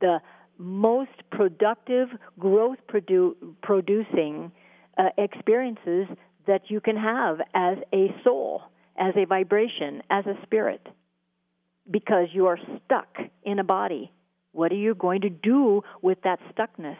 the 0.00 0.20
most 0.58 1.10
productive 1.30 2.08
growth 2.38 2.78
produ- 2.88 3.36
producing 3.62 4.50
uh, 4.98 5.10
experiences 5.16 6.06
that 6.46 6.62
you 6.68 6.80
can 6.80 6.96
have 6.96 7.38
as 7.54 7.78
a 7.92 8.08
soul, 8.24 8.62
as 8.98 9.14
a 9.16 9.24
vibration, 9.24 10.02
as 10.10 10.26
a 10.26 10.34
spirit, 10.42 10.84
because 11.90 12.28
you 12.32 12.46
are 12.46 12.58
stuck 12.84 13.08
in 13.42 13.58
a 13.58 13.64
body. 13.64 14.10
What 14.52 14.72
are 14.72 14.76
you 14.76 14.94
going 14.94 15.22
to 15.22 15.30
do 15.30 15.82
with 16.02 16.18
that 16.22 16.40
stuckness? 16.52 16.98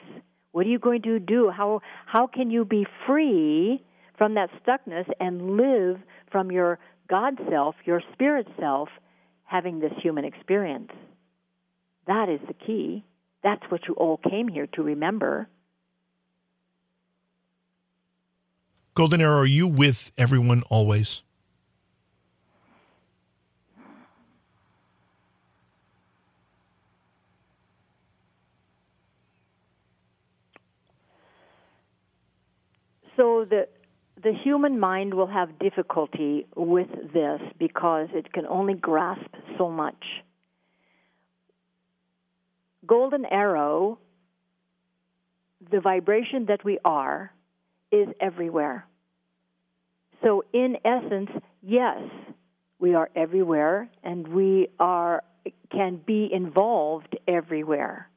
What 0.53 0.67
are 0.67 0.69
you 0.69 0.79
going 0.79 1.03
to 1.03 1.19
do? 1.19 1.51
How 1.51 1.81
how 2.07 2.27
can 2.27 2.51
you 2.51 2.65
be 2.65 2.87
free 3.07 3.83
from 4.17 4.35
that 4.35 4.51
stuckness 4.63 5.09
and 5.21 5.57
live 5.57 5.99
from 6.31 6.51
your 6.51 6.79
God 7.09 7.39
self, 7.51 7.75
your 7.85 8.03
spirit 8.13 8.47
self, 8.59 8.89
having 9.45 9.81
this 9.81 9.93
human 10.03 10.25
experience? 10.25 10.91
That 12.07 12.29
is 12.29 12.41
the 12.47 12.55
key. 12.55 13.05
That's 13.43 13.63
what 13.71 13.83
you 13.87 13.95
all 13.95 14.19
came 14.19 14.49
here 14.49 14.67
to 14.75 14.83
remember. 14.83 15.49
Golden 18.95 19.21
Arrow, 19.21 19.39
are 19.39 19.47
you 19.47 19.69
with 19.69 20.11
everyone 20.19 20.63
always? 20.71 21.23
So 33.19 33.45
the 33.45 33.67
the 34.23 34.33
human 34.33 34.81
mind 34.81 35.15
will 35.15 35.27
have 35.27 35.59
difficulty 35.59 36.47
with 36.57 36.89
this 37.13 37.41
because 37.59 38.09
it 38.13 38.33
can 38.33 38.47
only 38.47 38.75
grasp 38.75 39.33
so 39.57 39.71
much. 39.71 40.05
Golden 42.87 43.25
arrow, 43.25 43.99
the 45.71 45.81
vibration 45.81 46.47
that 46.47 46.65
we 46.65 46.79
are, 46.85 47.33
is 47.93 48.09
everywhere. 48.21 48.87
So 50.25 50.45
in 50.53 50.79
essence, 50.85 51.31
yes, 51.63 52.03
we 52.81 52.95
are 52.95 53.09
everywhere 53.15 53.89
and 54.03 54.27
we 54.27 54.69
are 54.81 55.23
can 55.71 56.01
be 56.05 56.29
involved 56.33 57.17
everywhere. 57.29 58.09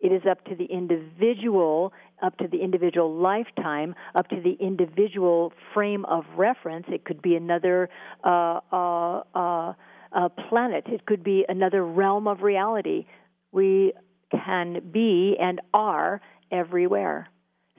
It 0.00 0.12
is 0.12 0.22
up 0.30 0.44
to 0.44 0.54
the 0.54 0.64
individual, 0.64 1.92
up 2.22 2.36
to 2.38 2.48
the 2.48 2.58
individual 2.58 3.14
lifetime, 3.14 3.94
up 4.14 4.28
to 4.28 4.40
the 4.40 4.56
individual 4.60 5.52
frame 5.74 6.04
of 6.06 6.24
reference. 6.36 6.86
It 6.88 7.04
could 7.04 7.22
be 7.22 7.36
another 7.36 7.88
uh, 8.24 8.60
uh, 8.72 9.22
uh, 9.34 9.72
uh, 10.12 10.28
planet. 10.48 10.84
It 10.86 11.06
could 11.06 11.22
be 11.22 11.44
another 11.48 11.84
realm 11.84 12.26
of 12.26 12.42
reality. 12.42 13.06
We 13.52 13.92
can 14.30 14.90
be 14.92 15.36
and 15.40 15.60
are 15.72 16.20
everywhere. 16.50 17.28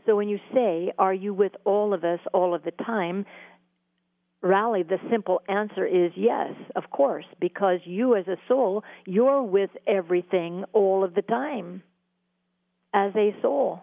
So 0.05 0.15
when 0.15 0.29
you 0.29 0.39
say, 0.53 0.91
Are 0.97 1.13
you 1.13 1.33
with 1.33 1.53
all 1.65 1.93
of 1.93 2.03
us 2.03 2.19
all 2.33 2.53
of 2.53 2.63
the 2.63 2.71
time? 2.71 3.25
Rally, 4.41 4.83
the 4.83 4.99
simple 5.11 5.41
answer 5.49 5.85
is 5.85 6.11
yes, 6.15 6.53
of 6.75 6.89
course, 6.91 7.25
because 7.41 7.79
you 7.83 8.15
as 8.15 8.25
a 8.27 8.37
soul, 8.47 8.83
you're 9.05 9.43
with 9.43 9.69
everything 9.85 10.63
all 10.71 11.03
of 11.03 11.13
the 11.13 11.21
time 11.21 11.83
as 12.93 13.13
a 13.15 13.35
soul. 13.41 13.81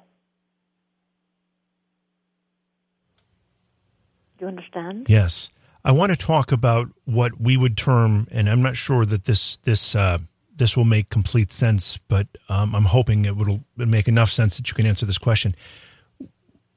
Do 4.26 4.26
you 4.44 4.49
understand? 4.49 5.07
Yes. 5.09 5.51
I 5.85 5.92
want 5.92 6.11
to 6.11 6.16
talk 6.16 6.53
about 6.53 6.88
what 7.05 7.40
we 7.40 7.57
would 7.57 7.77
term, 7.77 8.27
and 8.31 8.49
I'm 8.49 8.62
not 8.62 8.77
sure 8.77 9.05
that 9.07 9.25
this 9.25 9.57
this 9.59 9.94
uh, 9.94 10.18
this 10.57 10.77
will 10.77 10.85
make 10.85 11.11
complete 11.11 11.53
sense, 11.53 11.99
but 12.09 12.27
um, 12.49 12.75
I'm 12.75 12.85
hoping 12.85 13.25
it 13.25 13.37
will 13.37 13.64
make 13.77 14.09
enough 14.09 14.31
sense 14.31 14.57
that 14.57 14.68
you 14.68 14.75
can 14.75 14.87
answer 14.87 15.07
this 15.07 15.18
question. 15.18 15.55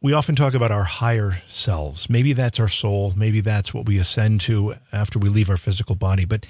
we 0.01 0.13
often 0.13 0.35
talk 0.35 0.53
about 0.53 0.71
our 0.71 0.83
higher 0.83 1.41
selves. 1.47 2.09
Maybe 2.09 2.33
that's 2.33 2.59
our 2.59 2.67
soul. 2.69 3.13
Maybe 3.15 3.41
that's 3.41 3.73
what 3.73 3.85
we 3.85 3.97
ascend 3.97 4.41
to 4.41 4.75
after 4.91 5.19
we 5.19 5.29
leave 5.29 5.49
our 5.49 5.57
physical 5.57 5.95
body. 5.95 6.25
But 6.25 6.45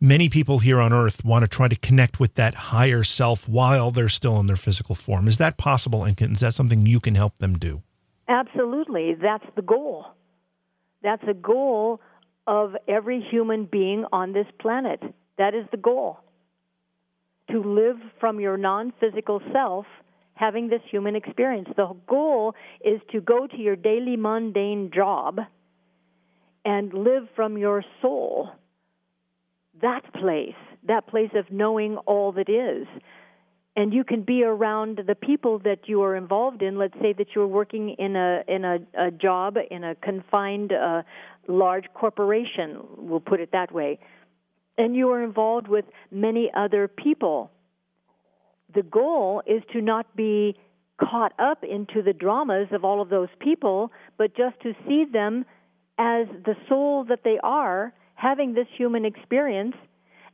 many 0.00 0.28
people 0.28 0.60
here 0.60 0.80
on 0.80 0.92
earth 0.92 1.24
want 1.24 1.42
to 1.42 1.48
try 1.48 1.68
to 1.68 1.76
connect 1.76 2.18
with 2.20 2.34
that 2.34 2.54
higher 2.54 3.04
self 3.04 3.48
while 3.48 3.90
they're 3.90 4.08
still 4.08 4.40
in 4.40 4.46
their 4.46 4.56
physical 4.56 4.94
form. 4.94 5.28
Is 5.28 5.38
that 5.38 5.56
possible? 5.56 6.04
And 6.04 6.20
is 6.20 6.40
that 6.40 6.54
something 6.54 6.86
you 6.86 7.00
can 7.00 7.14
help 7.14 7.38
them 7.38 7.58
do? 7.58 7.82
Absolutely. 8.28 9.14
That's 9.14 9.46
the 9.56 9.62
goal. 9.62 10.06
That's 11.02 11.22
a 11.28 11.34
goal 11.34 12.00
of 12.46 12.74
every 12.86 13.20
human 13.20 13.66
being 13.66 14.04
on 14.12 14.32
this 14.32 14.46
planet. 14.60 15.00
That 15.36 15.54
is 15.54 15.64
the 15.70 15.76
goal. 15.76 16.20
To 17.50 17.62
live 17.62 17.98
from 18.20 18.40
your 18.40 18.56
non 18.56 18.92
physical 19.00 19.40
self 19.52 19.86
having 20.38 20.68
this 20.68 20.82
human 20.90 21.16
experience. 21.16 21.68
The 21.76 21.96
goal 22.06 22.54
is 22.84 23.00
to 23.10 23.20
go 23.20 23.46
to 23.46 23.56
your 23.56 23.76
daily 23.76 24.16
mundane 24.16 24.90
job 24.94 25.40
and 26.64 26.92
live 26.94 27.24
from 27.34 27.58
your 27.58 27.84
soul. 28.00 28.50
That 29.82 30.12
place, 30.14 30.54
that 30.86 31.08
place 31.08 31.30
of 31.34 31.50
knowing 31.50 31.96
all 31.98 32.32
that 32.32 32.48
is. 32.48 32.86
And 33.78 33.94
you 33.94 34.02
can 34.02 34.22
be 34.22 34.42
around 34.42 35.00
the 35.06 35.14
people 35.14 35.60
that 35.60 35.80
you 35.86 36.02
are 36.02 36.16
involved 36.16 36.62
in. 36.62 36.78
Let's 36.78 36.98
say 37.00 37.12
that 37.12 37.28
you're 37.34 37.46
working 37.46 37.90
in 37.90 38.16
a 38.16 38.42
in 38.48 38.64
a, 38.64 38.78
a 38.98 39.10
job 39.10 39.56
in 39.70 39.84
a 39.84 39.94
confined 39.94 40.72
uh, 40.72 41.02
large 41.46 41.84
corporation. 41.94 42.68
We'll 42.96 43.20
put 43.32 43.40
it 43.40 43.50
that 43.52 43.70
way, 43.72 44.00
and 44.76 44.96
you 44.96 45.10
are 45.12 45.22
involved 45.22 45.68
with 45.68 45.84
many 46.10 46.50
other 46.54 46.88
people 46.88 47.52
the 48.74 48.82
goal 48.82 49.42
is 49.46 49.62
to 49.72 49.80
not 49.80 50.14
be 50.14 50.56
caught 50.98 51.32
up 51.38 51.64
into 51.64 52.02
the 52.02 52.12
dramas 52.12 52.68
of 52.72 52.84
all 52.84 53.00
of 53.00 53.08
those 53.08 53.28
people, 53.40 53.92
but 54.16 54.36
just 54.36 54.60
to 54.60 54.74
see 54.86 55.04
them 55.10 55.44
as 55.98 56.26
the 56.44 56.54
soul 56.68 57.04
that 57.04 57.24
they 57.24 57.38
are, 57.42 57.92
having 58.14 58.54
this 58.54 58.66
human 58.76 59.04
experience, 59.04 59.74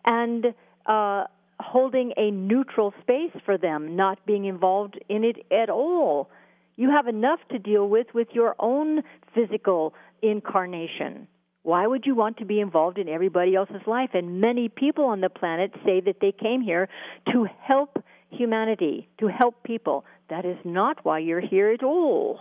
and 0.05 0.47
uh, 0.87 1.25
holding 1.61 2.13
a 2.17 2.31
neutral 2.31 2.93
space 3.03 3.33
for 3.45 3.59
them, 3.59 3.97
not 3.97 4.25
being 4.27 4.45
involved 4.45 4.99
in 5.09 5.25
it 5.25 5.47
at 5.53 5.71
all. 5.71 6.31
You 6.77 6.91
have 6.91 7.07
enough 7.07 7.41
to 7.51 7.59
deal 7.59 7.89
with 7.89 8.09
with 8.15 8.29
your 8.33 8.57
own 8.59 9.03
physical 9.35 9.95
incarnation. 10.23 11.29
Why 11.63 11.87
would 11.87 12.05
you 12.05 12.15
want 12.15 12.37
to 12.39 12.45
be 12.45 12.61
involved 12.61 12.99
in 12.99 13.09
everybody 13.09 13.55
else's 13.55 13.87
life? 13.87 14.11
And 14.13 14.41
many 14.41 14.69
people 14.69 15.05
on 15.07 15.21
the 15.21 15.31
planet 15.31 15.73
say 15.85 16.01
that 16.01 16.17
they 16.21 16.33
came 16.33 16.61
here 16.61 16.89
to 17.33 17.47
help 17.61 18.05
humanity, 18.31 19.09
to 19.21 19.29
help 19.29 19.63
people. 19.63 20.05
That 20.29 20.45
is 20.45 20.59
not 20.65 21.05
why 21.05 21.21
you're 21.21 21.41
here 21.41 21.71
at 21.71 21.83
all. 21.83 22.41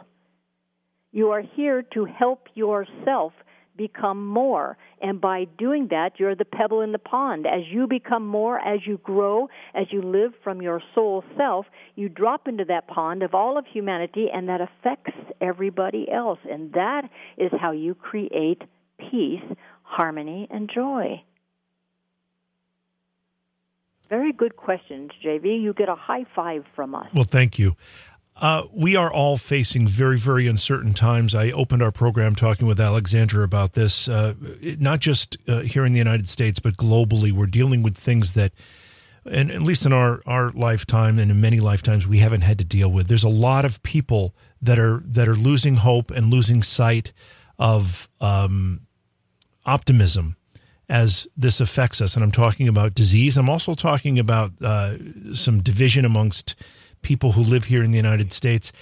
You 1.12 1.30
are 1.30 1.42
here 1.42 1.84
to 1.94 2.06
help 2.06 2.48
yourself 2.56 3.34
become 3.76 4.26
more. 4.26 4.78
And 5.02 5.20
by 5.20 5.46
doing 5.58 5.88
that, 5.90 6.20
you're 6.20 6.36
the 6.36 6.46
pebble 6.46 6.82
in 6.82 6.92
the 6.92 7.00
pond. 7.00 7.46
As 7.46 7.62
you 7.70 7.88
become 7.88 8.26
more, 8.26 8.60
as 8.60 8.82
you 8.86 9.00
grow, 9.04 9.50
as 9.74 9.88
you 9.92 10.02
live 10.02 10.34
from 10.44 10.62
your 10.62 10.82
soul 10.94 11.24
self, 11.38 11.66
you 11.96 12.10
drop 12.10 12.48
into 12.48 12.66
that 12.66 12.88
pond 12.88 13.24
of 13.24 13.34
all 13.34 13.58
of 13.58 13.66
humanity, 13.66 14.28
and 14.34 14.50
that 14.50 14.62
affects 14.62 15.14
everybody 15.42 16.08
else. 16.12 16.40
And 16.50 16.74
that 16.74 17.10
is 17.38 17.52
how 17.60 17.72
you 17.72 17.96
create 17.96 18.62
peace, 18.98 19.44
harmony, 19.84 20.48
and 20.50 20.70
joy. 20.74 21.24
Very 24.10 24.32
good 24.32 24.56
questions, 24.56 25.12
JV. 25.26 25.60
You 25.62 25.74
get 25.74 25.90
a 25.90 25.96
high 25.96 26.26
five 26.36 26.66
from 26.76 26.94
us. 26.94 27.08
Well, 27.14 27.24
thank 27.24 27.58
you. 27.58 27.76
Uh, 28.36 28.64
we 28.74 28.96
are 28.96 29.12
all 29.12 29.38
facing 29.38 29.88
very, 29.88 30.18
very 30.18 30.48
uncertain 30.48 30.94
times. 30.94 31.36
I 31.36 31.52
opened 31.52 31.84
our 31.84 31.92
program 31.92 32.36
talking 32.36 32.68
with 32.68 32.80
Alexandra 32.80 33.44
about 33.44 33.74
this, 33.74 34.08
uh, 34.08 34.34
not 34.80 35.00
just 35.00 35.38
uh, 35.48 35.60
here 35.60 35.86
in 35.86 35.94
the 35.94 36.00
United 36.00 36.28
States, 36.28 36.60
but 36.60 36.76
globally. 36.76 37.32
We're 37.32 37.46
dealing 37.46 37.84
with 37.84 37.96
things 37.96 38.34
that, 38.34 38.52
and 39.24 39.52
at 39.52 39.62
least 39.62 39.86
in 39.86 39.94
our, 39.94 40.22
our 40.26 40.52
lifetime 40.52 41.20
and 41.20 41.30
in 41.30 41.40
many 41.40 41.60
lifetimes, 41.60 42.08
we 42.08 42.18
haven't 42.18 42.42
had 42.42 42.58
to 42.58 42.66
deal 42.66 42.92
with. 42.92 43.08
There's 43.08 43.24
a 43.24 43.30
lot 43.30 43.66
of 43.66 43.82
people 43.84 44.34
that 44.62 44.80
are 44.80 45.04
that 45.06 45.28
are 45.28 45.36
losing 45.36 45.76
hope 45.76 46.10
and 46.10 46.32
losing 46.32 46.64
sight 46.64 47.14
of 47.60 48.10
um, 48.20 48.82
optimism 49.66 50.38
as 50.90 51.28
this 51.38 51.62
affects 51.62 52.02
us. 52.02 52.16
And 52.16 52.24
I'm 52.24 52.32
talking 52.32 52.68
about 52.68 52.96
disease. 52.96 53.38
I'm 53.38 53.50
also 53.50 53.74
talking 53.74 54.20
about 54.20 54.52
uh, 54.62 54.98
some 55.34 55.62
division 55.62 56.04
amongst 56.04 56.56
people 57.04 57.34
who 57.34 57.42
live 57.42 57.66
here 57.66 57.84
in 57.84 57.92
the 57.92 57.98
United 57.98 58.34
States. 58.34 58.74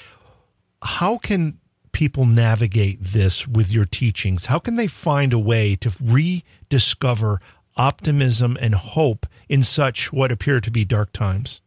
How 0.83 1.17
can 1.17 1.59
people 1.91 2.25
navigate 2.25 2.99
this 3.01 3.47
with 3.47 3.73
your 3.73 3.85
teachings? 3.85 4.45
How 4.45 4.59
can 4.59 4.75
they 4.75 4.87
find 4.87 5.33
a 5.33 5.39
way 5.39 5.75
to 5.77 5.91
rediscover 6.01 7.39
optimism 7.75 8.57
and 8.61 8.75
hope 8.75 9.25
in 9.49 9.63
such 9.63 10.13
what 10.13 10.31
appear 10.31 10.59
to 10.59 10.71
be 10.71 10.85
dark 10.85 11.11
times? 11.13 11.61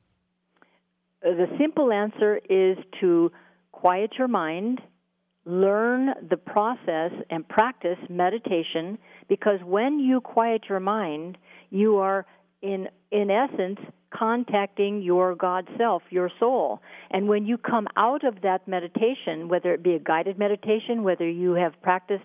Uh, 1.24 1.30
the 1.30 1.46
simple 1.58 1.92
answer 1.92 2.40
is 2.48 2.76
to 3.00 3.30
quiet 3.72 4.12
your 4.18 4.28
mind, 4.28 4.80
learn 5.44 6.14
the 6.28 6.36
process, 6.36 7.12
and 7.30 7.46
practice 7.48 7.98
meditation 8.08 8.98
because 9.28 9.60
when 9.64 9.98
you 9.98 10.20
quiet 10.20 10.64
your 10.68 10.80
mind, 10.80 11.38
you 11.70 11.96
are 11.96 12.26
in 12.62 12.88
in 13.10 13.30
essence 13.30 13.78
contacting 14.16 15.02
your 15.02 15.34
God 15.34 15.68
self, 15.76 16.02
your 16.10 16.30
soul. 16.38 16.80
And 17.10 17.28
when 17.28 17.46
you 17.46 17.58
come 17.58 17.86
out 17.96 18.24
of 18.24 18.42
that 18.42 18.66
meditation, 18.68 19.48
whether 19.48 19.72
it 19.74 19.82
be 19.82 19.94
a 19.94 19.98
guided 19.98 20.38
meditation, 20.38 21.02
whether 21.02 21.28
you 21.28 21.52
have 21.52 21.72
practiced 21.82 22.24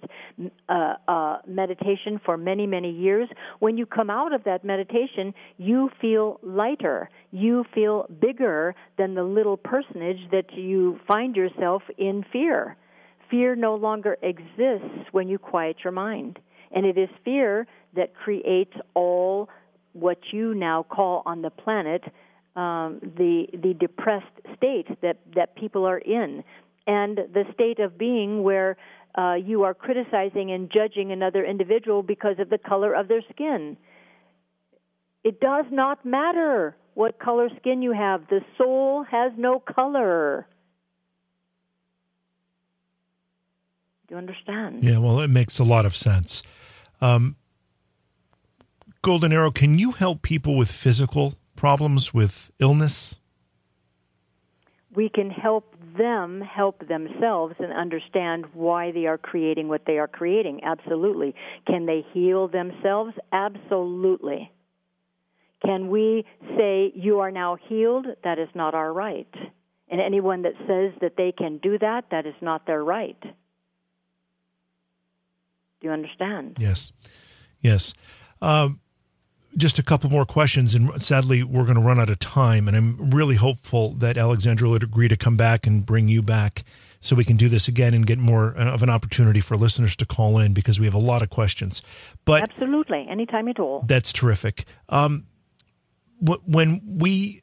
uh, 0.68 0.94
uh, 1.08 1.38
meditation 1.48 2.20
for 2.24 2.38
many, 2.38 2.68
many 2.68 2.92
years, 2.92 3.28
when 3.60 3.78
you 3.78 3.86
come 3.86 4.10
out 4.10 4.34
of 4.34 4.44
that 4.44 4.64
meditation, 4.64 5.34
you 5.58 5.90
feel 6.00 6.40
lighter. 6.44 7.10
You 7.32 7.66
feel 7.74 8.06
bigger 8.22 8.76
than 8.98 9.16
the 9.16 9.24
little 9.24 9.58
personage 9.58 10.30
that 10.32 10.54
you 10.54 11.00
find 11.08 11.36
yourself 11.36 11.84
in 11.98 12.24
fear. 12.32 12.76
Fear 13.30 13.56
no 13.56 13.76
longer 13.76 14.18
exists 14.22 15.08
when 15.12 15.28
you 15.28 15.38
quiet 15.38 15.78
your 15.84 15.94
mind. 15.94 16.40
And 16.72 16.86
it 16.86 16.98
is 16.98 17.10
fear 17.26 17.68
that 17.96 18.14
creates 18.16 18.74
all 18.94 19.50
what 20.00 20.20
you 20.32 20.54
now 20.54 20.84
call 20.84 21.24
on 21.26 21.42
the 21.42 21.50
planet 21.50 22.04
um, 22.56 23.00
the 23.02 23.48
the 23.54 23.74
depressed 23.74 24.26
state 24.58 24.88
that 25.02 25.18
that 25.36 25.56
people 25.56 25.86
are 25.86 26.00
in, 26.00 26.44
and 26.88 27.18
the 27.18 27.46
state 27.54 27.80
of 27.80 27.98
being 27.98 28.44
where 28.44 28.76
uh, 29.18 29.36
you 29.36 29.64
are 29.64 29.74
criticizing 29.74 30.52
and 30.52 30.72
judging 30.72 31.12
another 31.12 31.46
individual 31.46 32.04
because 32.04 32.38
of 32.40 32.50
the 32.50 32.58
color 32.58 32.94
of 32.94 33.08
their 33.08 33.22
skin. 33.32 33.78
It 35.24 35.40
does 35.40 35.66
not 35.72 36.06
matter 36.06 36.76
what 36.96 37.20
color 37.20 37.50
skin 37.60 37.82
you 37.82 37.94
have. 37.94 38.28
The 38.30 38.42
soul 38.58 39.04
has 39.10 39.32
no 39.38 39.60
color. 39.60 40.48
Do 44.08 44.16
you 44.16 44.18
understand? 44.18 44.84
Yeah, 44.84 44.98
well, 44.98 45.20
it 45.20 45.30
makes 45.30 45.60
a 45.60 45.64
lot 45.64 45.86
of 45.86 45.96
sense. 45.96 46.42
Um, 47.00 47.36
Golden 49.02 49.32
Arrow, 49.32 49.52
can 49.52 49.80
you 49.80 49.92
help 49.94 50.22
people 50.22 50.58
with 50.58 50.70
physical 50.70 51.36
problems 51.56 52.14
with 52.14 52.52
illness? 52.60 53.16
We 54.94 55.08
can 55.08 55.30
help 55.30 55.74
them 55.98 56.42
help 56.42 56.86
themselves 56.88 57.56
and 57.60 57.72
understand 57.72 58.46
why 58.54 58.92
they 58.92 59.06
are 59.06 59.18
creating 59.18 59.70
what 59.70 59.86
they 59.86 60.00
are 60.00 60.08
creating. 60.08 60.62
Absolutely. 60.64 61.34
Can 61.66 61.86
they 61.86 62.06
heal 62.14 62.50
themselves? 62.50 63.14
Absolutely. 63.32 64.52
Can 65.66 65.90
we 65.90 66.26
say, 66.58 66.92
You 66.96 67.20
are 67.20 67.32
now 67.32 67.58
healed? 67.68 68.08
That 68.24 68.38
is 68.38 68.50
not 68.54 68.74
our 68.74 68.92
right. 68.92 69.34
And 69.90 70.02
anyone 70.02 70.42
that 70.44 70.54
says 70.68 70.94
that 71.02 71.16
they 71.18 71.32
can 71.32 71.58
do 71.58 71.78
that, 71.80 72.06
that 72.12 72.26
is 72.26 72.36
not 72.42 72.66
their 72.68 72.84
right. 72.84 73.20
Do 73.22 73.30
you 75.88 75.92
understand? 75.92 76.58
Yes. 76.60 76.92
Yes. 77.62 77.94
Um, 78.42 78.80
just 79.58 79.80
a 79.80 79.84
couple 79.84 80.10
more 80.10 80.26
questions, 80.26 80.76
and 80.76 81.02
sadly, 81.02 81.44
we're 81.44 81.64
going 81.64 81.76
to 81.76 81.82
run 81.82 82.00
out 82.00 82.10
of 82.10 82.20
time. 82.20 82.68
And 82.68 82.78
I'm 82.78 83.10
really 83.10 83.36
hopeful 83.36 83.92
that 83.94 84.18
Alexandra 84.18 84.70
would 84.70 84.84
agree 84.84 85.08
to 85.08 85.18
come 85.18 85.38
back 85.38 85.66
and 85.66 85.86
bring 85.86 86.08
you 86.08 86.22
back 86.22 86.64
so 87.02 87.16
we 87.16 87.24
can 87.24 87.38
do 87.38 87.48
this 87.48 87.68
again 87.68 87.94
and 87.94 88.06
get 88.06 88.20
more 88.20 88.54
of 88.56 88.84
an 88.84 88.90
opportunity 88.90 89.40
for 89.40 89.56
listeners 89.56 89.96
to 89.96 90.06
call 90.06 90.38
in 90.38 90.54
because 90.54 90.80
we 90.80 90.86
have 90.86 90.94
a 90.94 91.00
lot 91.00 91.22
of 91.22 91.30
questions. 91.30 91.82
But 92.26 92.44
absolutely, 92.44 93.08
anytime 93.10 93.48
at 93.48 93.60
all. 93.60 93.84
That's 93.88 94.12
terrific. 94.12 94.66
Um, 94.90 95.26
when 96.20 96.82
we 96.86 97.42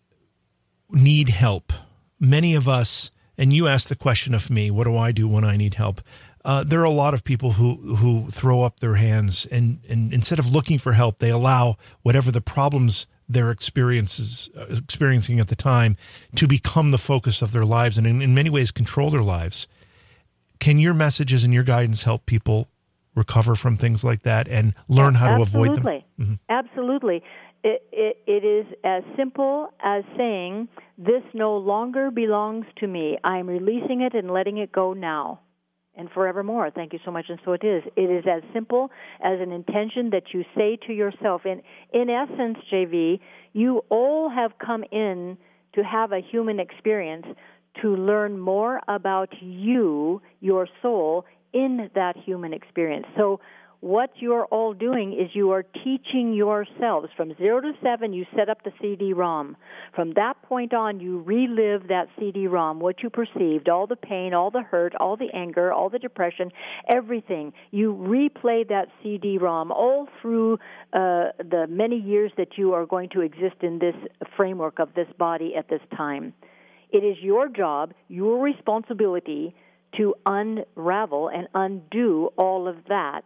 need 0.91 1.31
help, 1.31 1.73
many 2.21 2.55
of 2.55 2.69
us, 2.69 3.11
and 3.39 3.53
you 3.53 3.67
asked 3.67 3.89
the 3.89 3.97
question 3.97 4.35
of 4.35 4.51
me, 4.51 4.71
what 4.71 4.85
do 4.85 4.97
I 4.97 5.13
do 5.13 5.27
when 5.27 5.45
I 5.45 5.57
need 5.57 5.75
help? 5.75 6.03
Uh, 6.47 6.63
there 6.63 6.81
are 6.81 6.85
a 6.85 6.91
lot 6.91 7.13
of 7.13 7.25
people 7.25 7.53
who 7.53 7.97
who 7.97 8.31
throw 8.31 8.63
up 8.63 8.79
their 8.79 8.95
hands 8.95 9.47
and 9.51 9.81
and 9.89 10.15
instead 10.15 10.39
of 10.39 10.49
looking 10.49 10.79
for 10.79 10.93
help, 10.93 11.19
they 11.19 11.29
allow 11.29 11.77
whatever 12.03 12.31
the 12.31 12.41
problems 12.41 13.09
they're 13.29 13.51
experiences 13.51 14.49
uh, 14.57 14.67
experiencing 14.71 15.41
at 15.41 15.49
the 15.49 15.57
time 15.57 15.97
to 16.37 16.47
become 16.47 16.93
the 16.93 16.99
focus 16.99 17.43
of 17.43 17.51
their 17.51 17.65
lives 17.65 17.99
and 17.99 18.07
in, 18.07 18.23
in 18.23 18.33
many 18.33 18.49
ways 18.49 18.71
control 18.71 19.11
their 19.11 19.25
lives. 19.25 19.67
can 20.61 20.79
your 20.79 20.95
messages 20.95 21.43
and 21.43 21.53
your 21.53 21.65
guidance 21.65 22.05
help 22.05 22.27
people 22.27 22.69
recover 23.17 23.57
from 23.57 23.77
things 23.77 24.05
like 24.05 24.23
that 24.23 24.47
and 24.47 24.73
learn 24.89 25.15
how 25.15 25.37
to 25.37 25.43
avoid 25.43 25.75
them? 25.75 25.85
Absolutely. 25.85 26.39
Absolutely. 26.49 27.23
It, 27.65 27.83
it, 27.91 28.17
it 28.29 28.45
is 28.45 28.67
as 28.85 29.03
simple 29.17 29.73
as 29.83 30.05
saying, 30.17 30.69
This 30.97 31.25
no 31.35 31.57
longer 31.57 32.13
belongs 32.13 32.67
to 32.77 32.87
me. 32.87 33.19
I'm 33.25 33.49
releasing 33.49 34.03
it 34.03 34.15
and 34.15 34.31
letting 34.31 34.59
it 34.59 34.71
go 34.71 34.93
now 34.93 35.41
and 35.97 36.11
forevermore. 36.11 36.71
Thank 36.71 36.93
you 36.93 36.99
so 37.05 37.11
much. 37.11 37.27
And 37.29 37.39
so 37.45 37.53
it 37.53 37.65
is. 37.65 37.83
It 37.97 38.11
is 38.11 38.25
as 38.31 38.43
simple 38.53 38.91
as 39.23 39.41
an 39.41 39.53
intention 39.53 40.11
that 40.11 40.25
you 40.33 40.45
say 40.57 40.79
to 40.87 40.93
yourself. 40.93 41.43
In, 41.45 41.63
in 41.93 42.11
essence, 42.11 42.59
JV, 42.73 43.21
you 43.53 43.83
all 43.89 44.29
have 44.29 44.53
come 44.65 44.85
in 44.93 45.39
to 45.75 45.83
have 45.83 46.13
a 46.13 46.21
human 46.21 46.61
experience 46.61 47.27
to 47.83 47.95
learn 47.95 48.39
more 48.39 48.81
about 48.89 49.31
you, 49.41 50.23
your 50.41 50.69
soul, 50.83 51.25
in 51.53 51.91
that 51.95 52.17
human 52.17 52.53
experience. 52.53 53.07
So 53.17 53.41
what 53.87 54.11
you're 54.17 54.47
all 54.47 54.75
doing 54.75 55.13
is 55.13 55.31
you 55.33 55.53
are 55.53 55.63
teaching 55.63 56.35
yourselves. 56.35 57.09
From 57.17 57.37
zero 57.37 57.61
to 57.61 57.71
seven, 57.85 58.13
you 58.13 58.27
set 58.35 58.49
up 58.49 58.65
the 58.65 58.73
CD 58.83 59.13
ROM. 59.13 59.57
From 59.95 60.13
that 60.15 60.43
point 60.43 60.75
on, 60.75 60.99
you 60.99 61.21
relive 61.21 61.87
that 61.87 62.09
CD 62.19 62.49
ROM, 62.49 62.81
what 62.81 63.05
you 63.05 63.11
perceived, 63.11 63.69
all 63.69 63.87
the 63.87 63.95
pain, 63.95 64.35
all 64.35 64.51
the 64.51 64.63
hurt, 64.63 64.97
all 64.97 65.17
the 65.17 65.29
anger, 65.33 65.73
all 65.73 65.89
the 65.89 66.01
depression, 66.01 66.51
everything. 66.89 67.53
You 67.71 67.95
replay 67.95 68.69
that 68.69 68.89
CD 69.05 69.39
ROM 69.39 69.71
all 69.71 70.09
through 70.21 70.55
uh, 70.93 71.31
the 71.39 71.67
many 71.69 72.01
years 72.01 72.33
that 72.39 72.59
you 72.59 72.73
are 72.73 72.87
going 72.87 73.11
to 73.11 73.21
exist 73.21 73.63
in 73.63 73.79
this 73.79 73.95
framework 74.37 74.81
of 74.81 74.95
this 74.95 75.09
body 75.17 75.55
at 75.57 75.69
this 75.69 75.83
time. 75.97 76.35
It 76.91 77.05
is 77.05 77.19
your 77.23 77.49
job, 77.49 77.95
your 78.09 78.43
responsibility 78.43 79.55
to 79.97 80.17
unravel 80.27 81.31
and 81.33 81.47
undo 81.55 82.31
all 82.37 82.67
of 82.67 82.77
that 82.89 83.23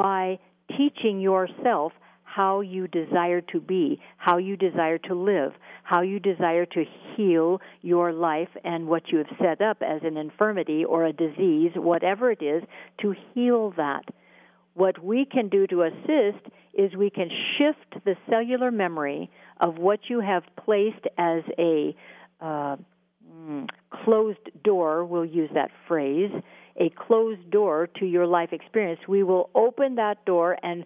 by 0.00 0.38
teaching 0.78 1.20
yourself 1.20 1.92
how 2.24 2.60
you 2.60 2.86
desire 2.88 3.40
to 3.40 3.60
be, 3.60 4.00
how 4.16 4.38
you 4.38 4.56
desire 4.56 4.98
to 4.98 5.14
live, 5.14 5.52
how 5.82 6.00
you 6.00 6.18
desire 6.18 6.64
to 6.64 6.84
heal 7.14 7.60
your 7.82 8.12
life 8.12 8.48
and 8.64 8.86
what 8.86 9.02
you 9.08 9.18
have 9.18 9.26
set 9.38 9.60
up 9.60 9.82
as 9.82 10.00
an 10.04 10.16
infirmity 10.16 10.84
or 10.84 11.04
a 11.04 11.12
disease, 11.12 11.72
whatever 11.74 12.30
it 12.30 12.40
is, 12.40 12.62
to 13.02 13.14
heal 13.34 13.74
that. 13.76 14.04
What 14.74 15.02
we 15.04 15.26
can 15.30 15.48
do 15.48 15.66
to 15.66 15.82
assist 15.82 16.46
is 16.72 16.94
we 16.94 17.10
can 17.10 17.28
shift 17.58 18.04
the 18.04 18.14
cellular 18.30 18.70
memory 18.70 19.28
of 19.60 19.76
what 19.76 19.98
you 20.08 20.20
have 20.20 20.44
placed 20.64 21.04
as 21.18 21.42
a 21.58 21.94
uh, 22.40 22.76
mm, 23.30 23.68
closed 24.04 24.38
door, 24.62 25.04
we'll 25.04 25.26
use 25.26 25.50
that 25.54 25.70
phrase, 25.86 26.30
a 26.76 26.90
closed 26.90 27.50
door 27.50 27.88
to 27.98 28.06
your 28.06 28.26
life 28.26 28.52
experience. 28.52 29.00
We 29.08 29.22
will 29.22 29.50
open 29.54 29.96
that 29.96 30.24
door 30.24 30.56
and 30.62 30.84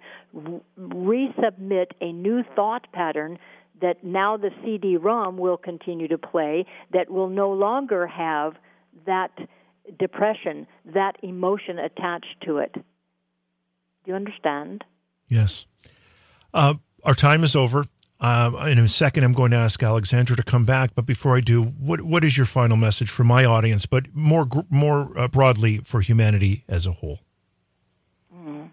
resubmit 0.79 1.87
a 2.01 2.13
new 2.13 2.43
thought 2.57 2.87
pattern 2.93 3.39
that 3.81 4.05
now 4.05 4.37
the 4.37 4.51
CD 4.65 4.97
ROM 4.97 5.37
will 5.37 5.57
continue 5.57 6.09
to 6.09 6.19
play 6.19 6.65
that 6.93 7.11
will 7.11 7.29
no 7.29 7.51
longer 7.51 8.07
have 8.07 8.55
that 9.07 9.31
depression, 9.99 10.67
that 10.87 11.17
emotion 11.23 11.79
attached 11.79 12.37
to 12.45 12.59
it. 12.59 12.73
Do 12.75 12.83
you 14.07 14.15
understand? 14.15 14.85
Yes. 15.29 15.67
Uh, 16.53 16.75
our 17.03 17.15
time 17.15 17.43
is 17.45 17.57
over. 17.57 17.87
Um, 18.21 18.57
in 18.69 18.79
a 18.79 18.89
second, 18.89 19.25
I'm 19.25 19.33
going 19.33 19.51
to 19.51 19.57
ask 19.57 19.83
Alexandra 19.83 20.37
to 20.37 20.43
come 20.43 20.65
back. 20.65 20.95
But 20.95 21.05
before 21.05 21.37
I 21.37 21.41
do, 21.41 21.63
what 21.63 22.03
what 22.03 22.25
is 22.25 22.37
your 22.37 22.47
final 22.47 22.77
message 22.77 23.11
for 23.11 23.25
my 23.25 23.45
audience, 23.45 23.87
but 23.87 24.15
more 24.15 24.47
more 24.71 25.19
uh, 25.19 25.29
broadly 25.29 25.79
for 25.79 26.01
humanity 26.01 26.65
as 26.69 26.87
a 26.87 26.93
whole? 26.93 27.19
Mm. 28.35 28.71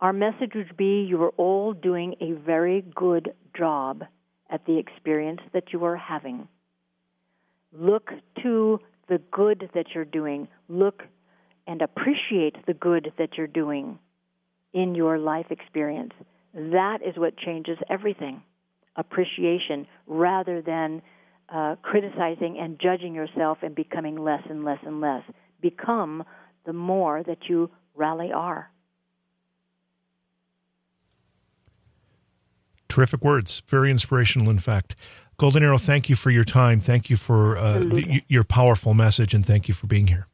Our 0.00 0.12
message 0.12 0.52
would 0.54 0.76
be: 0.76 1.02
you 1.02 1.22
are 1.22 1.34
all 1.36 1.72
doing 1.72 2.14
a 2.20 2.32
very 2.32 2.82
good 2.94 3.34
job 3.56 4.04
at 4.48 4.64
the 4.66 4.78
experience 4.78 5.40
that 5.52 5.72
you 5.72 5.84
are 5.84 5.96
having. 5.96 6.48
Look 7.72 8.12
to 8.42 8.80
the 9.08 9.18
good 9.32 9.70
that 9.74 9.86
you're 9.94 10.04
doing. 10.04 10.48
Look 10.68 11.02
and 11.66 11.82
appreciate 11.82 12.66
the 12.66 12.74
good 12.74 13.12
that 13.18 13.36
you're 13.36 13.46
doing 13.46 13.98
in 14.72 14.94
your 14.94 15.18
life 15.18 15.46
experience. 15.50 16.12
That 16.54 16.98
is 17.06 17.16
what 17.16 17.36
changes 17.36 17.78
everything 17.88 18.42
appreciation 18.96 19.86
rather 20.06 20.60
than 20.60 21.00
uh, 21.48 21.76
criticizing 21.82 22.58
and 22.60 22.78
judging 22.80 23.14
yourself 23.14 23.58
and 23.62 23.74
becoming 23.74 24.16
less 24.16 24.42
and 24.48 24.64
less 24.64 24.78
and 24.84 25.00
less. 25.00 25.22
Become 25.60 26.24
the 26.66 26.72
more 26.72 27.22
that 27.22 27.38
you 27.48 27.70
rally 27.94 28.30
are. 28.32 28.70
Terrific 32.88 33.22
words. 33.22 33.62
Very 33.68 33.90
inspirational, 33.90 34.50
in 34.50 34.58
fact. 34.58 34.96
Golden 35.36 35.62
Arrow, 35.62 35.78
thank 35.78 36.08
you 36.08 36.16
for 36.16 36.30
your 36.30 36.44
time. 36.44 36.80
Thank 36.80 37.08
you 37.08 37.16
for 37.16 37.56
uh, 37.56 37.78
the, 37.78 38.22
your 38.28 38.44
powerful 38.44 38.94
message, 38.94 39.32
and 39.32 39.46
thank 39.46 39.68
you 39.68 39.74
for 39.74 39.86
being 39.86 40.08
here. 40.08 40.26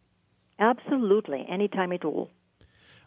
Absolutely. 0.59 1.47
Anytime 1.49 1.93
at 1.93 2.05
all. 2.05 2.30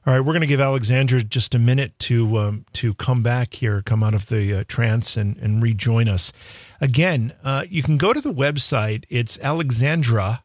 All 0.08 0.14
right, 0.14 0.22
we're 0.22 0.32
going 0.32 0.41
to 0.41 0.47
give 0.47 0.62
Alexandra 0.62 1.22
just 1.24 1.54
a 1.54 1.60
minute 1.60 2.00
to 2.00 2.38
um, 2.38 2.66
to 2.74 2.93
come 2.93 3.22
back 3.22 3.54
here, 3.56 3.82
come 3.82 4.02
out 4.02 4.14
of 4.14 4.28
the 4.28 4.54
uh, 4.54 4.64
trance, 4.66 5.18
and, 5.18 5.36
and 5.38 5.62
rejoin 5.62 6.08
us. 6.08 6.32
Again, 6.80 7.34
uh, 7.43 7.66
you 7.70 7.84
can 7.84 7.97
go 7.97 8.14
to 8.14 8.22
the 8.22 8.34
website. 8.34 9.04
It's 9.10 9.38
alexandra 9.39 10.43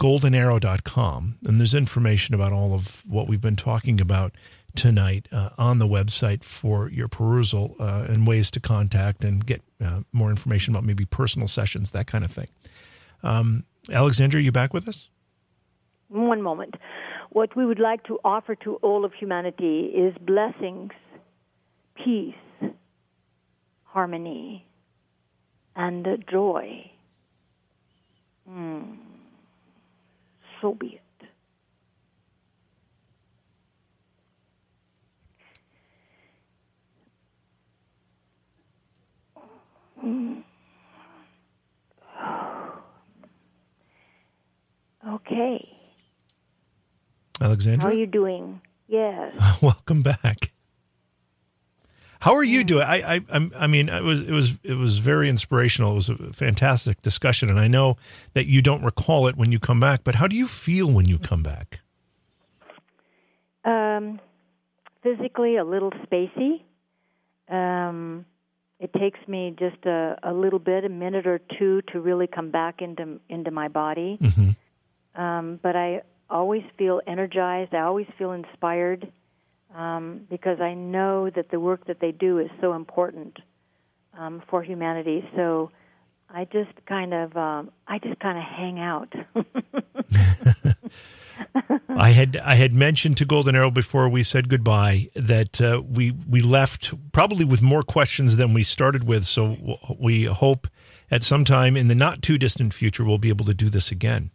goldenarrow.com, 0.00 1.36
and 1.46 1.60
there's 1.60 1.74
information 1.74 2.34
about 2.34 2.52
all 2.52 2.74
of 2.74 3.02
what 3.06 3.28
we've 3.28 3.40
been 3.40 3.54
talking 3.54 4.00
about 4.00 4.32
tonight 4.74 5.28
uh, 5.30 5.50
on 5.56 5.78
the 5.78 5.86
website 5.86 6.42
for 6.42 6.90
your 6.90 7.06
perusal 7.06 7.76
uh, 7.78 8.06
and 8.08 8.26
ways 8.26 8.50
to 8.50 8.58
contact 8.58 9.24
and 9.24 9.46
get 9.46 9.62
uh, 9.80 10.00
more 10.12 10.30
information 10.30 10.74
about 10.74 10.82
maybe 10.82 11.04
personal 11.04 11.46
sessions, 11.46 11.92
that 11.92 12.08
kind 12.08 12.24
of 12.24 12.32
thing. 12.32 12.48
Um, 13.22 13.64
Alexandra, 13.92 14.38
are 14.38 14.42
you 14.42 14.50
back 14.50 14.74
with 14.74 14.88
us? 14.88 15.08
One 16.08 16.42
moment. 16.42 16.74
What 17.32 17.56
we 17.56 17.64
would 17.64 17.78
like 17.78 18.04
to 18.04 18.18
offer 18.26 18.54
to 18.56 18.74
all 18.82 19.06
of 19.06 19.14
humanity 19.14 19.86
is 19.86 20.14
blessings, 20.20 20.92
peace, 21.94 22.34
harmony, 23.84 24.66
and 25.74 26.06
joy. 26.30 26.90
Mm. 28.46 28.98
So 30.60 30.74
be 30.74 31.00
it. 31.00 31.28
Mm. 40.04 40.42
Okay. 45.14 45.71
Alexandra? 47.42 47.90
How 47.90 47.94
are 47.94 47.98
you 47.98 48.06
doing? 48.06 48.60
Yes. 48.88 49.36
Welcome 49.62 50.02
back. 50.02 50.52
How 52.20 52.34
are 52.34 52.44
you 52.44 52.62
doing? 52.62 52.84
I, 52.84 53.20
I, 53.32 53.50
I 53.58 53.66
mean, 53.66 53.88
it 53.88 54.04
was, 54.04 54.20
it 54.20 54.30
was, 54.30 54.56
it 54.62 54.74
was 54.74 54.98
very 54.98 55.28
inspirational. 55.28 55.90
It 55.90 55.94
was 55.94 56.08
a 56.08 56.32
fantastic 56.32 57.02
discussion, 57.02 57.50
and 57.50 57.58
I 57.58 57.66
know 57.66 57.96
that 58.34 58.46
you 58.46 58.62
don't 58.62 58.84
recall 58.84 59.26
it 59.26 59.36
when 59.36 59.50
you 59.50 59.58
come 59.58 59.80
back. 59.80 60.04
But 60.04 60.14
how 60.14 60.28
do 60.28 60.36
you 60.36 60.46
feel 60.46 60.88
when 60.88 61.08
you 61.08 61.18
come 61.18 61.42
back? 61.42 61.80
Um, 63.64 64.20
physically, 65.02 65.56
a 65.56 65.64
little 65.64 65.90
spacey. 65.90 66.62
Um, 67.48 68.24
it 68.78 68.92
takes 68.92 69.18
me 69.26 69.56
just 69.58 69.84
a, 69.84 70.16
a 70.22 70.32
little 70.32 70.60
bit, 70.60 70.84
a 70.84 70.88
minute 70.88 71.26
or 71.26 71.40
two, 71.58 71.82
to 71.92 72.00
really 72.00 72.28
come 72.28 72.52
back 72.52 72.82
into 72.82 73.18
into 73.28 73.50
my 73.50 73.66
body. 73.66 74.18
Mm-hmm. 74.20 75.20
Um, 75.20 75.58
but 75.60 75.74
I 75.74 76.02
always 76.32 76.62
feel 76.78 77.00
energized. 77.06 77.74
I 77.74 77.82
always 77.82 78.06
feel 78.18 78.32
inspired 78.32 79.12
um, 79.74 80.26
because 80.28 80.60
I 80.60 80.74
know 80.74 81.30
that 81.30 81.50
the 81.50 81.60
work 81.60 81.86
that 81.86 82.00
they 82.00 82.12
do 82.12 82.38
is 82.38 82.50
so 82.60 82.74
important 82.74 83.38
um, 84.18 84.42
for 84.48 84.62
humanity. 84.62 85.28
So 85.36 85.70
I 86.28 86.44
just 86.46 86.70
kind 86.86 87.12
of 87.12 87.36
um, 87.36 87.70
I 87.86 87.98
just 87.98 88.18
kind 88.18 88.38
of 88.38 88.44
hang 88.44 88.80
out. 88.80 89.12
I 91.88 92.10
had 92.10 92.36
I 92.38 92.54
had 92.54 92.72
mentioned 92.72 93.16
to 93.18 93.24
Golden 93.24 93.54
Arrow 93.54 93.70
before 93.70 94.08
we 94.08 94.22
said 94.22 94.48
goodbye 94.48 95.10
that 95.14 95.60
uh, 95.60 95.82
we 95.86 96.12
we 96.28 96.40
left 96.40 96.94
probably 97.12 97.44
with 97.44 97.62
more 97.62 97.82
questions 97.82 98.38
than 98.38 98.54
we 98.54 98.62
started 98.62 99.04
with. 99.04 99.24
So 99.24 99.78
we 99.98 100.24
hope 100.24 100.68
at 101.10 101.22
some 101.22 101.44
time 101.44 101.76
in 101.76 101.88
the 101.88 101.94
not 101.94 102.22
too 102.22 102.38
distant 102.38 102.72
future 102.72 103.04
we'll 103.04 103.18
be 103.18 103.28
able 103.28 103.44
to 103.46 103.54
do 103.54 103.68
this 103.68 103.90
again. 103.90 104.30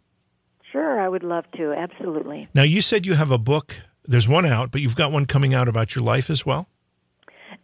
I 1.08 1.10
would 1.10 1.24
love 1.24 1.46
to. 1.56 1.72
Absolutely. 1.72 2.48
Now, 2.54 2.64
you 2.64 2.82
said 2.82 3.06
you 3.06 3.14
have 3.14 3.30
a 3.30 3.38
book. 3.38 3.80
There's 4.04 4.28
one 4.28 4.44
out, 4.44 4.70
but 4.70 4.82
you've 4.82 4.94
got 4.94 5.10
one 5.10 5.24
coming 5.24 5.54
out 5.54 5.66
about 5.66 5.94
your 5.94 6.04
life 6.04 6.28
as 6.28 6.44
well? 6.44 6.68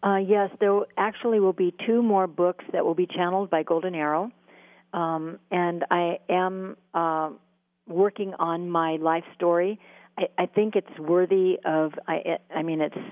Uh, 0.03 0.17
yes, 0.17 0.49
there 0.61 0.81
actually 0.97 1.41
will 1.41 1.53
be 1.53 1.75
two 1.87 2.03
more 2.03 2.27
books 2.27 2.65
that 2.73 2.87
will 2.87 2.95
be 2.95 3.07
channeled 3.07 3.51
by 3.51 3.63
Golden 3.63 3.95
Arrow. 3.95 4.33
um, 4.95 5.39
and 5.51 5.85
I 5.91 6.21
am 6.31 6.79
uh, 6.95 7.31
working 7.87 8.33
on 8.39 8.71
my 8.71 8.97
life 8.97 9.25
story. 9.35 9.79
I, 10.17 10.25
I 10.39 10.47
think 10.47 10.75
it's 10.75 10.99
worthy 10.99 11.59
of. 11.67 11.93
I, 12.09 12.39
I 12.55 12.63
mean, 12.63 12.81
it's 12.81 13.05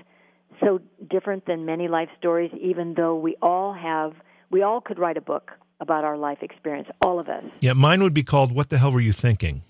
so 0.61 0.79
different 1.11 1.45
than 1.45 1.65
many 1.65 1.87
life 1.87 2.09
stories. 2.17 2.51
Even 2.59 2.95
though 2.95 3.15
we 3.17 3.35
all 3.39 3.73
have, 3.73 4.13
we 4.49 4.63
all 4.63 4.81
could 4.81 4.97
write 4.97 5.17
a 5.17 5.21
book 5.21 5.51
about 5.79 6.03
our 6.03 6.17
life 6.17 6.39
experience. 6.41 6.87
All 7.05 7.19
of 7.19 7.27
us. 7.29 7.43
Yeah, 7.59 7.73
mine 7.73 8.01
would 8.01 8.15
be 8.15 8.23
called 8.23 8.51
"What 8.51 8.69
the 8.69 8.79
Hell 8.79 8.93
Were 8.93 8.99
You 8.99 9.11
Thinking." 9.11 9.61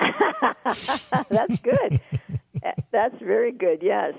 That's 1.30 1.58
good. 1.60 2.00
That's 2.92 3.18
very 3.20 3.52
good. 3.52 3.82
Yes, 3.82 4.14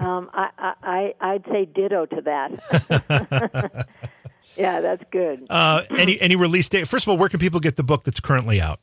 um, 0.00 0.30
I, 0.32 0.74
I 0.82 1.14
I'd 1.20 1.44
say 1.50 1.66
ditto 1.66 2.06
to 2.06 2.20
that. 2.22 3.86
yeah, 4.56 4.80
that's 4.80 5.02
good. 5.10 5.46
Uh, 5.50 5.82
any 5.90 6.20
any 6.20 6.36
release 6.36 6.68
date? 6.68 6.88
First 6.88 7.04
of 7.06 7.10
all, 7.10 7.18
where 7.18 7.28
can 7.28 7.40
people 7.40 7.60
get 7.60 7.76
the 7.76 7.82
book 7.82 8.04
that's 8.04 8.20
currently 8.20 8.60
out? 8.60 8.80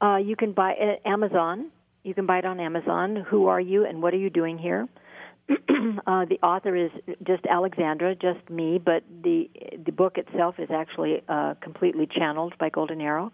Uh, 0.00 0.16
you 0.16 0.36
can 0.36 0.52
buy 0.52 0.72
it 0.72 1.00
at 1.04 1.06
Amazon. 1.06 1.70
You 2.02 2.14
can 2.14 2.26
buy 2.26 2.38
it 2.38 2.44
on 2.44 2.58
Amazon. 2.58 3.16
Who 3.28 3.46
are 3.46 3.60
you 3.60 3.86
and 3.86 4.02
what 4.02 4.12
are 4.14 4.18
you 4.18 4.30
doing 4.30 4.58
here? 4.58 4.88
uh, 5.50 6.24
the 6.24 6.38
author 6.42 6.74
is 6.74 6.90
just 7.22 7.44
Alexandra, 7.46 8.14
just 8.14 8.48
me, 8.50 8.78
but 8.78 9.04
the 9.22 9.50
the 9.84 9.92
book 9.92 10.18
itself 10.18 10.58
is 10.58 10.70
actually 10.70 11.22
uh, 11.28 11.54
completely 11.60 12.06
channeled 12.06 12.56
by 12.58 12.68
Golden 12.68 13.00
Arrow. 13.00 13.32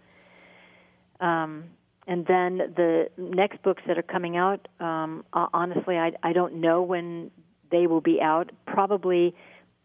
Um, 1.20 1.64
and 2.06 2.26
then 2.26 2.58
the 2.76 3.08
next 3.16 3.62
books 3.62 3.82
that 3.86 3.98
are 3.98 4.02
coming 4.02 4.36
out, 4.36 4.66
um, 4.80 5.24
honestly, 5.32 5.96
I, 5.96 6.12
I 6.22 6.32
don't 6.32 6.54
know 6.54 6.82
when 6.82 7.30
they 7.70 7.86
will 7.86 8.00
be 8.00 8.20
out. 8.20 8.50
Probably, 8.66 9.34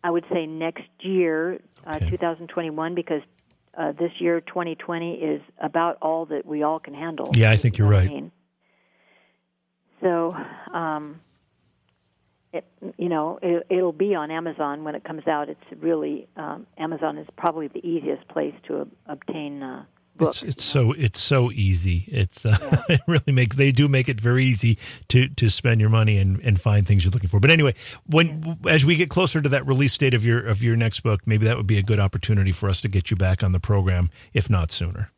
I 0.03 0.09
would 0.09 0.25
say 0.31 0.45
next 0.45 0.89
year, 1.01 1.59
uh, 1.85 1.99
2021, 1.99 2.95
because 2.95 3.21
uh, 3.77 3.91
this 3.91 4.11
year, 4.19 4.41
2020, 4.41 5.13
is 5.15 5.41
about 5.61 5.97
all 6.01 6.25
that 6.27 6.45
we 6.45 6.63
all 6.63 6.79
can 6.79 6.93
handle. 6.93 7.31
Yeah, 7.35 7.51
I 7.51 7.57
think 7.57 7.77
you're 7.77 7.87
right. 7.87 8.31
So, 10.01 10.35
um, 10.73 11.19
it, 12.53 12.65
you 12.97 13.09
know, 13.09 13.39
it, 13.41 13.67
it'll 13.69 13.91
be 13.91 14.15
on 14.15 14.31
Amazon 14.31 14.83
when 14.83 14.95
it 14.95 15.03
comes 15.03 15.27
out. 15.27 15.49
It's 15.49 15.59
really 15.81 16.27
um, 16.37 16.67
Amazon 16.77 17.17
is 17.17 17.27
probably 17.37 17.67
the 17.67 17.85
easiest 17.85 18.27
place 18.29 18.53
to 18.67 18.81
ob- 18.81 18.91
obtain 19.07 19.61
uh, 19.61 19.85
it's, 20.19 20.43
it's 20.43 20.63
so 20.63 20.91
it's 20.93 21.19
so 21.19 21.51
easy. 21.51 22.05
It's 22.07 22.45
uh, 22.45 22.57
yeah. 22.61 22.81
it 22.95 23.01
really 23.07 23.31
makes 23.31 23.55
they 23.55 23.71
do 23.71 23.87
make 23.87 24.09
it 24.09 24.19
very 24.19 24.45
easy 24.45 24.77
to 25.09 25.27
to 25.29 25.49
spend 25.49 25.81
your 25.81 25.89
money 25.89 26.17
and, 26.17 26.39
and 26.41 26.59
find 26.59 26.87
things 26.87 27.03
you're 27.03 27.11
looking 27.11 27.29
for. 27.29 27.39
But 27.39 27.51
anyway, 27.51 27.73
when 28.05 28.43
yeah. 28.43 28.71
as 28.71 28.85
we 28.85 28.95
get 28.95 29.09
closer 29.09 29.41
to 29.41 29.49
that 29.49 29.65
release 29.65 29.97
date 29.97 30.13
of 30.13 30.25
your 30.25 30.45
of 30.45 30.63
your 30.63 30.75
next 30.75 31.01
book, 31.01 31.21
maybe 31.25 31.45
that 31.45 31.57
would 31.57 31.67
be 31.67 31.77
a 31.77 31.83
good 31.83 31.99
opportunity 31.99 32.51
for 32.51 32.69
us 32.69 32.81
to 32.81 32.87
get 32.87 33.11
you 33.11 33.17
back 33.17 33.43
on 33.43 33.51
the 33.51 33.59
program, 33.59 34.09
if 34.33 34.49
not 34.49 34.71
sooner. 34.71 35.11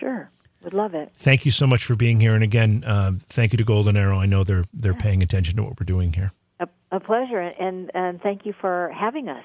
Sure, 0.00 0.30
would 0.62 0.74
love 0.74 0.94
it. 0.94 1.12
Thank 1.16 1.44
you 1.44 1.50
so 1.50 1.66
much 1.66 1.84
for 1.84 1.94
being 1.94 2.20
here, 2.20 2.34
and 2.34 2.42
again, 2.42 2.82
uh, 2.84 3.12
thank 3.28 3.52
you 3.52 3.56
to 3.58 3.64
Golden 3.64 3.96
Arrow. 3.96 4.18
I 4.18 4.26
know 4.26 4.44
they're 4.44 4.64
they're 4.72 4.92
yeah. 4.92 5.00
paying 5.00 5.22
attention 5.22 5.56
to 5.56 5.62
what 5.62 5.78
we're 5.78 5.84
doing 5.84 6.12
here. 6.12 6.32
A, 6.60 6.68
a 6.90 7.00
pleasure, 7.00 7.40
and 7.40 7.90
and 7.94 8.20
thank 8.20 8.46
you 8.46 8.54
for 8.60 8.92
having 8.94 9.28
us. 9.28 9.44